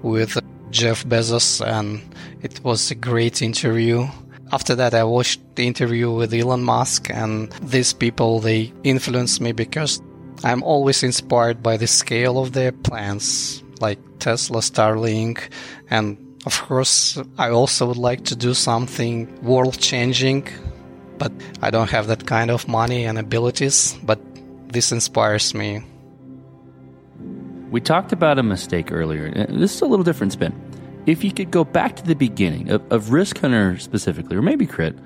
with 0.02 0.38
Jeff 0.70 1.04
Bezos, 1.06 1.66
and 1.66 2.02
it 2.42 2.64
was 2.64 2.90
a 2.92 2.96
great 2.96 3.42
interview. 3.42 4.08
After 4.52 4.76
that, 4.76 4.94
I 4.94 5.04
watched 5.06 5.40
the 5.56 5.66
interview 5.66 6.12
with 6.12 6.34
Elon 6.34 6.64
Musk, 6.64 7.10
and 7.10 7.52
these 7.62 7.94
people 7.94 8.40
they 8.40 8.74
influenced 8.84 9.40
me 9.40 9.54
because 9.54 10.02
I'm 10.44 10.62
always 10.64 11.04
inspired 11.04 11.64
by 11.64 11.78
the 11.78 11.88
scale 11.88 12.38
of 12.38 12.52
their 12.52 12.72
plans, 12.72 13.64
like 13.80 14.00
Tesla, 14.20 14.60
Starlink, 14.60 15.50
and 15.90 16.18
of 16.46 16.60
course, 16.64 17.18
I 17.38 17.50
also 17.50 17.86
would 17.88 17.98
like 17.98 18.26
to 18.26 18.36
do 18.36 18.54
something 18.54 19.30
world 19.44 19.80
changing, 19.80 20.48
but 21.18 21.32
I 21.62 21.70
don't 21.70 21.90
have 21.92 22.08
that 22.08 22.26
kind 22.26 22.50
of 22.50 22.68
money 22.68 23.06
and 23.06 23.20
abilities, 23.20 23.96
but 24.04 24.20
this 24.68 24.92
inspires 24.92 25.54
me. 25.54 25.84
We 27.70 27.80
talked 27.80 28.12
about 28.12 28.40
a 28.40 28.44
mistake 28.44 28.92
earlier. 28.92 29.32
Uh, 29.34 29.46
this 29.60 29.76
is 29.76 29.82
a 29.82 29.86
little 29.86 30.04
different 30.04 30.34
spin. 30.34 30.52
If 31.06 31.24
you 31.24 31.32
could 31.32 31.52
go 31.52 31.64
back 31.64 31.96
to 31.96 32.04
the 32.04 32.16
beginning 32.16 32.70
of, 32.70 32.84
of 32.92 33.12
Risk 33.12 33.40
Hunter 33.40 33.78
specifically, 33.80 34.38
or 34.38 34.42
maybe 34.42 34.68
KRIT, 34.68 34.98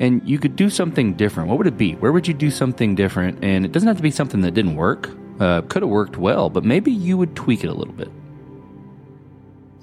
and 0.00 0.26
you 0.28 0.38
could 0.38 0.56
do 0.56 0.68
something 0.68 1.14
different, 1.14 1.48
what 1.48 1.58
would 1.58 1.66
it 1.66 1.78
be? 1.78 1.92
Where 1.94 2.12
would 2.12 2.26
you 2.26 2.34
do 2.34 2.50
something 2.50 2.94
different? 2.94 3.42
And 3.42 3.64
it 3.64 3.72
doesn't 3.72 3.86
have 3.86 3.98
to 3.98 4.02
be 4.02 4.10
something 4.10 4.40
that 4.40 4.52
didn't 4.52 4.76
work. 4.76 5.10
Uh, 5.38 5.62
could 5.62 5.82
have 5.82 5.90
worked 5.90 6.16
well, 6.16 6.50
but 6.50 6.64
maybe 6.64 6.90
you 6.90 7.16
would 7.16 7.34
tweak 7.36 7.64
it 7.64 7.68
a 7.68 7.74
little 7.74 7.94
bit. 7.94 8.10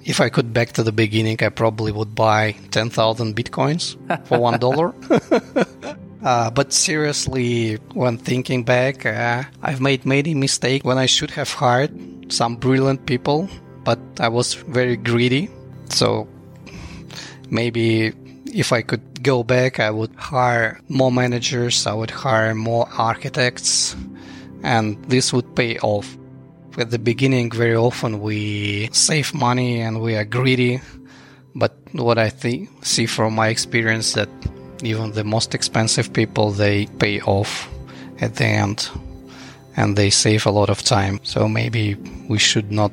If 0.04 0.20
I 0.20 0.28
could 0.30 0.52
back 0.52 0.72
to 0.72 0.82
the 0.82 0.92
beginning, 0.92 1.42
I 1.42 1.50
probably 1.50 1.92
would 1.92 2.14
buy 2.14 2.52
10,000 2.70 3.36
bitcoins 3.36 3.96
for 4.26 4.38
one 4.38 4.58
dollar. 4.58 4.94
uh, 6.24 6.50
but 6.50 6.72
seriously, 6.72 7.76
when 7.92 8.16
thinking 8.16 8.64
back, 8.64 9.04
uh, 9.04 9.44
I've 9.62 9.80
made 9.80 10.06
many 10.06 10.34
mistakes 10.34 10.84
when 10.84 10.96
I 10.96 11.06
should 11.06 11.30
have 11.32 11.52
hired 11.52 12.32
some 12.32 12.56
brilliant 12.56 13.04
people, 13.04 13.48
but 13.90 13.98
I 14.20 14.28
was 14.28 14.54
very 14.54 14.96
greedy. 14.96 15.50
So 15.88 16.28
maybe 17.50 18.12
if 18.46 18.72
I 18.72 18.82
could 18.82 19.24
go 19.24 19.42
back, 19.42 19.80
I 19.80 19.90
would 19.90 20.14
hire 20.14 20.78
more 20.88 21.10
managers, 21.10 21.88
I 21.88 21.94
would 21.94 22.12
hire 22.24 22.54
more 22.54 22.86
architects, 22.96 23.96
and 24.62 24.96
this 25.10 25.32
would 25.32 25.56
pay 25.56 25.76
off. 25.82 26.06
At 26.78 26.92
the 26.92 27.00
beginning, 27.00 27.50
very 27.50 27.74
often 27.74 28.20
we 28.20 28.88
save 28.92 29.34
money 29.34 29.80
and 29.80 30.00
we 30.00 30.14
are 30.14 30.24
greedy, 30.24 30.80
but 31.56 31.74
what 31.90 32.16
I 32.16 32.30
think, 32.30 32.68
see 32.86 33.06
from 33.06 33.34
my 33.34 33.48
experience 33.48 34.12
that 34.12 34.30
even 34.84 35.10
the 35.18 35.24
most 35.24 35.52
expensive 35.52 36.12
people 36.12 36.52
they 36.52 36.86
pay 37.02 37.20
off 37.22 37.68
at 38.20 38.36
the 38.36 38.46
end. 38.46 38.88
and 39.76 39.96
they 39.96 40.10
save 40.10 40.46
a 40.46 40.50
lot 40.50 40.68
of 40.68 40.82
time. 40.82 41.20
So 41.22 41.48
maybe 41.48 41.96
we 42.28 42.38
should 42.38 42.70
not 42.70 42.92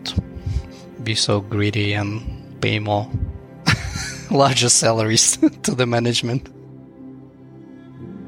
be 1.07 1.15
so 1.15 1.39
greedy 1.39 1.93
and 1.93 2.21
pay 2.61 2.79
more 2.79 3.09
larger 4.29 4.67
salaries 4.67 5.37
to 5.63 5.73
the 5.73 5.85
management. 5.85 6.49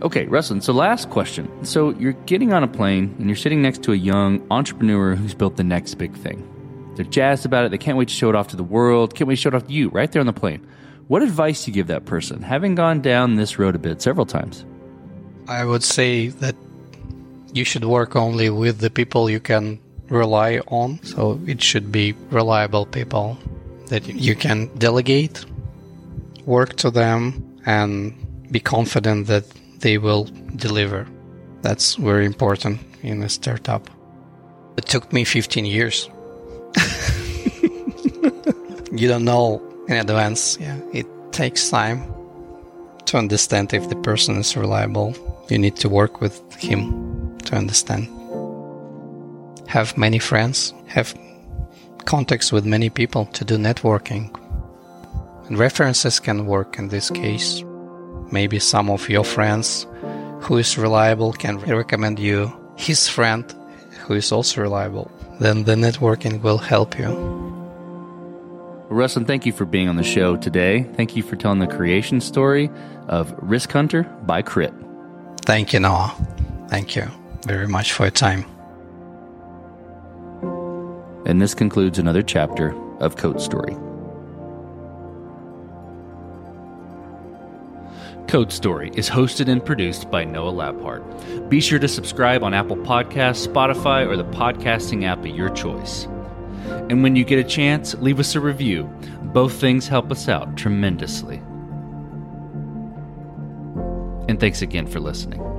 Okay, 0.01 0.25
Ruslan, 0.27 0.63
so 0.63 0.71
last 0.71 1.09
question. 1.09 1.49
So 1.65 1.89
you're 1.99 2.13
getting 2.25 2.53
on 2.53 2.63
a 2.63 2.69
plane 2.69 3.13
and 3.19 3.27
you're 3.27 3.35
sitting 3.35 3.61
next 3.61 3.83
to 3.83 3.91
a 3.91 3.97
young 3.97 4.47
entrepreneur 4.49 5.13
who's 5.13 5.33
built 5.33 5.57
the 5.57 5.63
next 5.65 5.95
big 5.95 6.15
thing. 6.15 6.39
They're 6.95 7.03
jazzed 7.03 7.45
about 7.45 7.65
it. 7.65 7.71
They 7.71 7.77
can't 7.77 7.97
wait 7.97 8.07
to 8.07 8.13
show 8.13 8.29
it 8.29 8.35
off 8.35 8.47
to 8.47 8.55
the 8.55 8.63
world. 8.63 9.13
Can't 9.13 9.27
wait 9.27 9.35
to 9.35 9.41
show 9.41 9.49
it 9.49 9.55
off 9.55 9.67
to 9.67 9.73
you 9.73 9.89
right 9.89 10.09
there 10.09 10.21
on 10.21 10.25
the 10.25 10.31
plane. 10.31 10.65
What 11.09 11.21
advice 11.21 11.65
do 11.65 11.71
you 11.71 11.75
give 11.75 11.87
that 11.87 12.05
person, 12.05 12.41
having 12.41 12.75
gone 12.75 13.01
down 13.01 13.35
this 13.35 13.59
road 13.59 13.75
a 13.75 13.79
bit 13.79 14.01
several 14.01 14.25
times? 14.25 14.65
I 15.49 15.65
would 15.65 15.83
say 15.83 16.27
that 16.27 16.55
you 17.51 17.65
should 17.65 17.83
work 17.83 18.15
only 18.15 18.49
with 18.49 18.77
the 18.77 18.89
people 18.89 19.29
you 19.29 19.41
can 19.41 19.81
rely 20.09 20.59
on. 20.67 21.01
So 21.03 21.39
it 21.45 21.61
should 21.61 21.91
be 21.91 22.13
reliable 22.31 22.85
people 22.85 23.37
that 23.87 24.07
you 24.07 24.35
can 24.35 24.67
delegate, 24.77 25.45
work 26.45 26.75
to 26.77 26.91
them, 26.91 27.61
and 27.65 28.13
be 28.51 28.59
confident 28.59 29.27
that 29.27 29.45
they 29.79 29.97
will 29.97 30.27
deliver. 30.55 31.07
That's 31.61 31.95
very 31.95 32.25
important 32.25 32.79
in 33.01 33.21
a 33.23 33.29
startup. 33.29 33.89
It 34.77 34.85
took 34.85 35.11
me 35.11 35.23
15 35.23 35.65
years. 35.65 36.09
you 38.91 39.07
don't 39.07 39.25
know 39.25 39.61
in 39.87 39.97
advance. 39.97 40.57
Yeah, 40.59 40.79
it 40.93 41.07
takes 41.31 41.69
time 41.69 42.03
to 43.05 43.17
understand 43.17 43.73
if 43.73 43.89
the 43.89 43.95
person 43.97 44.37
is 44.37 44.55
reliable. 44.55 45.15
You 45.49 45.57
need 45.57 45.75
to 45.77 45.89
work 45.89 46.21
with 46.21 46.39
him 46.55 47.37
to 47.45 47.55
understand. 47.55 48.07
Have 49.69 49.97
many 49.97 50.17
friends, 50.17 50.73
have 50.87 51.13
contacts 52.05 52.51
with 52.51 52.65
many 52.65 52.89
people 52.89 53.25
to 53.27 53.45
do 53.45 53.55
networking. 53.57 54.35
And 55.47 55.59
references 55.59 56.19
can 56.19 56.47
work 56.47 56.79
in 56.79 56.87
this 56.87 57.11
case. 57.11 57.63
Maybe 58.31 58.57
some 58.57 58.89
of 58.89 59.07
your 59.09 59.23
friends 59.23 59.85
who 60.41 60.57
is 60.57 60.77
reliable 60.77 61.33
can 61.33 61.59
recommend 61.59 62.17
you 62.17 62.51
his 62.77 63.07
friend 63.07 63.45
who 64.07 64.15
is 64.15 64.31
also 64.31 64.61
reliable. 64.61 65.11
Then 65.39 65.65
the 65.65 65.75
networking 65.75 66.41
will 66.41 66.57
help 66.57 66.97
you. 66.97 67.09
Ruslan, 68.89 69.27
thank 69.27 69.45
you 69.45 69.51
for 69.51 69.65
being 69.65 69.87
on 69.87 69.97
the 69.97 70.03
show 70.03 70.35
today. 70.35 70.83
Thank 70.95 71.15
you 71.15 71.21
for 71.21 71.35
telling 71.35 71.59
the 71.59 71.67
creation 71.67 72.21
story 72.21 72.71
of 73.07 73.31
Risk 73.37 73.71
Hunter 73.71 74.03
by 74.23 74.41
KRIT. 74.41 74.73
Thank 75.45 75.73
you, 75.73 75.79
Noah. 75.79 76.15
Thank 76.69 76.95
you 76.95 77.07
very 77.45 77.67
much 77.67 77.93
for 77.93 78.05
your 78.05 78.11
time. 78.11 78.45
And 81.29 81.39
this 81.39 81.53
concludes 81.53 81.99
another 81.99 82.23
chapter 82.23 82.73
of 82.97 83.15
Code 83.17 83.39
Story. 83.39 83.75
Code 88.27 88.51
Story 88.51 88.89
is 88.95 89.07
hosted 89.07 89.47
and 89.47 89.63
produced 89.63 90.09
by 90.09 90.23
Noah 90.23 90.51
Labhart. 90.51 91.47
Be 91.47 91.61
sure 91.61 91.77
to 91.77 91.87
subscribe 91.87 92.43
on 92.43 92.55
Apple 92.55 92.77
Podcasts, 92.77 93.47
Spotify, 93.47 94.07
or 94.07 94.17
the 94.17 94.25
podcasting 94.25 95.05
app 95.05 95.19
of 95.19 95.27
your 95.27 95.49
choice. 95.49 96.05
And 96.89 97.03
when 97.03 97.15
you 97.15 97.23
get 97.23 97.37
a 97.37 97.47
chance, 97.47 97.93
leave 97.99 98.19
us 98.19 98.33
a 98.33 98.39
review. 98.39 98.85
Both 99.21 99.53
things 99.53 99.87
help 99.87 100.11
us 100.11 100.27
out 100.27 100.57
tremendously. 100.57 101.37
And 104.27 104.39
thanks 104.39 104.63
again 104.63 104.87
for 104.87 104.99
listening. 104.99 105.58